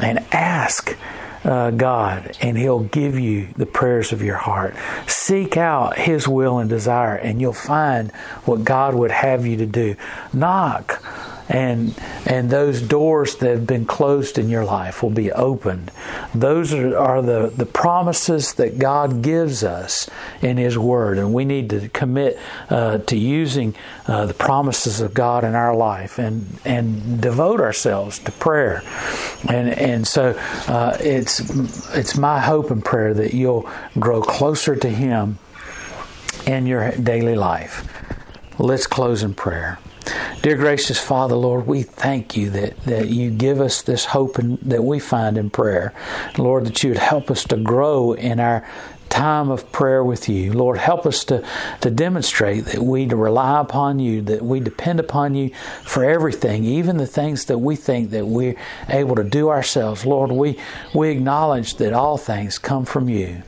and 0.00 0.24
ask. 0.32 0.96
Uh, 1.44 1.70
God, 1.70 2.36
and 2.40 2.58
He'll 2.58 2.80
give 2.80 3.16
you 3.20 3.46
the 3.56 3.66
prayers 3.66 4.10
of 4.10 4.20
your 4.20 4.34
heart. 4.34 4.74
Seek 5.06 5.56
out 5.56 5.96
His 5.96 6.26
will 6.26 6.58
and 6.58 6.68
desire, 6.68 7.14
and 7.14 7.40
you'll 7.40 7.52
find 7.52 8.10
what 8.46 8.64
God 8.64 8.96
would 8.96 9.12
have 9.12 9.46
you 9.46 9.56
to 9.58 9.66
do. 9.66 9.94
Knock 10.32 11.00
and 11.48 11.94
and 12.26 12.50
those 12.50 12.82
doors 12.82 13.36
that 13.36 13.50
have 13.50 13.66
been 13.66 13.84
closed 13.84 14.38
in 14.38 14.48
your 14.48 14.64
life 14.64 15.02
will 15.02 15.10
be 15.10 15.30
opened. 15.32 15.90
Those 16.34 16.74
are, 16.74 16.96
are 16.96 17.22
the, 17.22 17.52
the 17.54 17.66
promises 17.66 18.54
that 18.54 18.78
God 18.78 19.22
gives 19.22 19.62
us 19.62 20.10
in 20.42 20.56
His 20.56 20.76
Word, 20.76 21.18
and 21.18 21.32
we 21.32 21.44
need 21.44 21.70
to 21.70 21.88
commit 21.88 22.38
uh, 22.68 22.98
to 22.98 23.16
using 23.16 23.74
uh, 24.06 24.26
the 24.26 24.34
promises 24.34 25.00
of 25.00 25.14
God 25.14 25.44
in 25.44 25.54
our 25.54 25.74
life 25.74 26.18
and 26.18 26.46
and 26.64 27.20
devote 27.20 27.60
ourselves 27.60 28.18
to 28.20 28.32
prayer. 28.32 28.82
And 29.48 29.68
and 29.68 30.06
so 30.06 30.36
uh, 30.66 30.96
it's 31.00 31.40
it's 31.94 32.16
my 32.16 32.40
hope 32.40 32.70
and 32.70 32.84
prayer 32.84 33.14
that 33.14 33.34
you'll 33.34 33.68
grow 33.98 34.20
closer 34.20 34.74
to 34.74 34.88
Him 34.88 35.38
in 36.46 36.66
your 36.66 36.90
daily 36.92 37.36
life. 37.36 37.92
Let's 38.58 38.86
close 38.86 39.22
in 39.22 39.34
prayer. 39.34 39.78
Dear 40.42 40.56
gracious 40.56 40.98
Father, 40.98 41.34
Lord, 41.34 41.66
we 41.66 41.82
thank 41.82 42.36
you 42.36 42.50
that, 42.50 42.80
that 42.84 43.08
you 43.08 43.30
give 43.30 43.60
us 43.60 43.82
this 43.82 44.06
hope 44.06 44.38
and 44.38 44.58
that 44.60 44.84
we 44.84 44.98
find 44.98 45.36
in 45.36 45.50
prayer. 45.50 45.92
Lord, 46.38 46.66
that 46.66 46.82
you 46.82 46.90
would 46.90 46.98
help 46.98 47.30
us 47.30 47.44
to 47.44 47.56
grow 47.56 48.12
in 48.12 48.38
our 48.38 48.66
time 49.08 49.50
of 49.50 49.70
prayer 49.72 50.04
with 50.04 50.28
you. 50.28 50.52
Lord, 50.52 50.78
help 50.78 51.06
us 51.06 51.24
to, 51.24 51.44
to 51.80 51.90
demonstrate 51.90 52.66
that 52.66 52.82
we 52.82 53.06
rely 53.06 53.60
upon 53.60 53.98
you, 53.98 54.20
that 54.22 54.42
we 54.42 54.60
depend 54.60 55.00
upon 55.00 55.34
you 55.34 55.50
for 55.82 56.04
everything, 56.04 56.64
even 56.64 56.96
the 56.96 57.06
things 57.06 57.46
that 57.46 57.58
we 57.58 57.76
think 57.76 58.10
that 58.10 58.26
we're 58.26 58.56
able 58.88 59.16
to 59.16 59.24
do 59.24 59.48
ourselves. 59.48 60.04
Lord, 60.04 60.32
we, 60.32 60.58
we 60.94 61.10
acknowledge 61.10 61.76
that 61.76 61.92
all 61.92 62.18
things 62.18 62.58
come 62.58 62.84
from 62.84 63.08
you. 63.08 63.42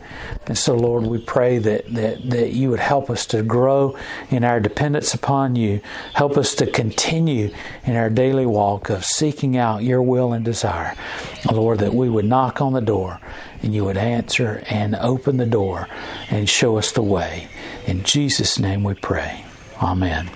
And 0.46 0.56
so, 0.56 0.74
Lord, 0.74 1.04
we 1.04 1.18
pray 1.18 1.58
that, 1.58 1.92
that, 1.94 2.30
that 2.30 2.52
you 2.52 2.70
would 2.70 2.80
help 2.80 3.10
us 3.10 3.26
to 3.26 3.42
grow 3.42 3.96
in 4.30 4.44
our 4.44 4.60
dependence 4.60 5.14
upon 5.14 5.56
you. 5.56 5.80
Help 6.14 6.36
us 6.36 6.54
to 6.56 6.66
continue 6.66 7.52
in 7.84 7.96
our 7.96 8.10
daily 8.10 8.46
walk 8.46 8.88
of 8.90 9.04
seeking 9.04 9.56
out 9.56 9.82
your 9.82 10.02
will 10.02 10.32
and 10.32 10.44
desire. 10.44 10.94
Lord, 11.52 11.80
that 11.80 11.94
we 11.94 12.08
would 12.08 12.24
knock 12.24 12.60
on 12.60 12.72
the 12.72 12.80
door 12.80 13.20
and 13.62 13.74
you 13.74 13.84
would 13.84 13.96
answer 13.96 14.62
and 14.70 14.94
open 14.96 15.36
the 15.36 15.46
door 15.46 15.88
and 16.30 16.48
show 16.48 16.78
us 16.78 16.92
the 16.92 17.02
way. 17.02 17.48
In 17.86 18.02
Jesus' 18.04 18.58
name 18.58 18.84
we 18.84 18.94
pray. 18.94 19.44
Amen. 19.82 20.30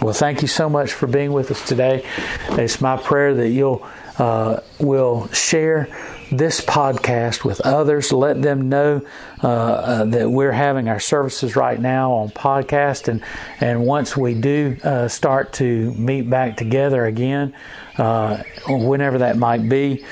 Well, 0.00 0.14
thank 0.14 0.40
you 0.40 0.48
so 0.48 0.70
much 0.70 0.92
for 0.92 1.06
being 1.06 1.32
with 1.32 1.50
us 1.50 1.66
today. 1.66 2.04
It's 2.50 2.80
my 2.80 2.96
prayer 2.96 3.34
that 3.34 3.50
you'll 3.50 3.86
uh, 4.18 4.60
will 4.78 5.28
share 5.28 5.88
this 6.30 6.60
podcast 6.60 7.44
with 7.44 7.60
others. 7.62 8.12
Let 8.12 8.42
them 8.42 8.68
know 8.68 9.02
uh, 9.42 9.48
uh, 9.48 10.04
that 10.06 10.30
we're 10.30 10.52
having 10.52 10.88
our 10.88 11.00
services 11.00 11.56
right 11.56 11.80
now 11.80 12.12
on 12.12 12.30
podcast, 12.30 13.08
and 13.08 13.22
and 13.60 13.84
once 13.84 14.16
we 14.16 14.34
do 14.34 14.76
uh, 14.82 15.08
start 15.08 15.52
to 15.54 15.92
meet 15.94 16.30
back 16.30 16.56
together 16.56 17.04
again, 17.04 17.54
uh, 17.98 18.42
whenever 18.68 19.18
that 19.18 19.36
might 19.36 19.68
be, 19.68 20.04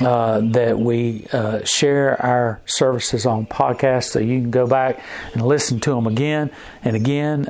uh, 0.00 0.40
that 0.52 0.78
we 0.78 1.26
uh, 1.32 1.64
share 1.64 2.20
our 2.24 2.60
services 2.66 3.26
on 3.26 3.46
podcast, 3.46 4.04
so 4.04 4.18
you 4.18 4.40
can 4.40 4.50
go 4.50 4.66
back 4.66 5.02
and 5.34 5.46
listen 5.46 5.80
to 5.80 5.90
them 5.90 6.06
again 6.06 6.50
and 6.82 6.96
again, 6.96 7.46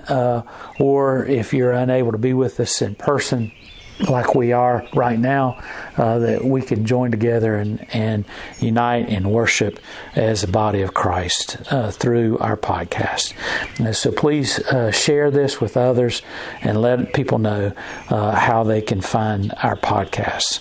or 0.79 1.25
if 1.27 1.55
you're 1.55 1.73
unable 1.73 2.13
to 2.13 2.19
be 2.19 2.35
with 2.35 2.59
us 2.59 2.83
in 2.83 2.95
person 2.95 3.53
like 4.01 4.35
we 4.35 4.53
are 4.53 4.87
right 4.95 5.19
now, 5.19 5.63
uh, 5.97 6.19
that 6.19 6.45
we 6.45 6.63
can 6.63 6.85
join 6.85 7.11
together 7.11 7.57
and, 7.57 7.87
and 7.93 8.25
unite 8.61 9.09
and 9.09 9.31
worship 9.31 9.81
as 10.15 10.43
a 10.43 10.49
body 10.49 10.83
of 10.83 10.95
Christ 10.95 11.57
uh, 11.71 11.91
through 11.91 12.39
our 12.39 12.57
podcast. 12.57 13.35
And 13.79 13.95
so 13.97 14.13
please 14.13 14.61
uh, 14.61 14.91
share 14.93 15.31
this 15.31 15.61
with 15.61 15.77
others 15.77 16.23
and 16.63 16.81
let 16.81 17.13
people 17.13 17.39
know 17.39 17.73
uh, 18.09 18.33
how 18.33 18.63
they 18.63 18.83
can 18.83 19.01
find 19.01 19.53
our 19.63 19.77
podcasts. 19.77 20.61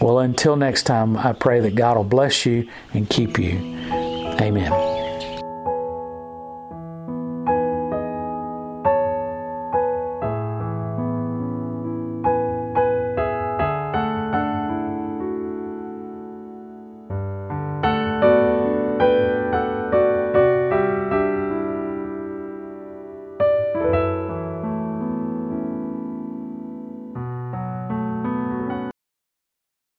Well, 0.00 0.18
until 0.18 0.56
next 0.56 0.84
time, 0.84 1.16
I 1.16 1.32
pray 1.32 1.60
that 1.60 1.74
God 1.74 1.96
will 1.96 2.04
bless 2.04 2.44
you 2.44 2.68
and 2.92 3.08
keep 3.08 3.38
you. 3.38 3.58
Amen. 4.40 5.01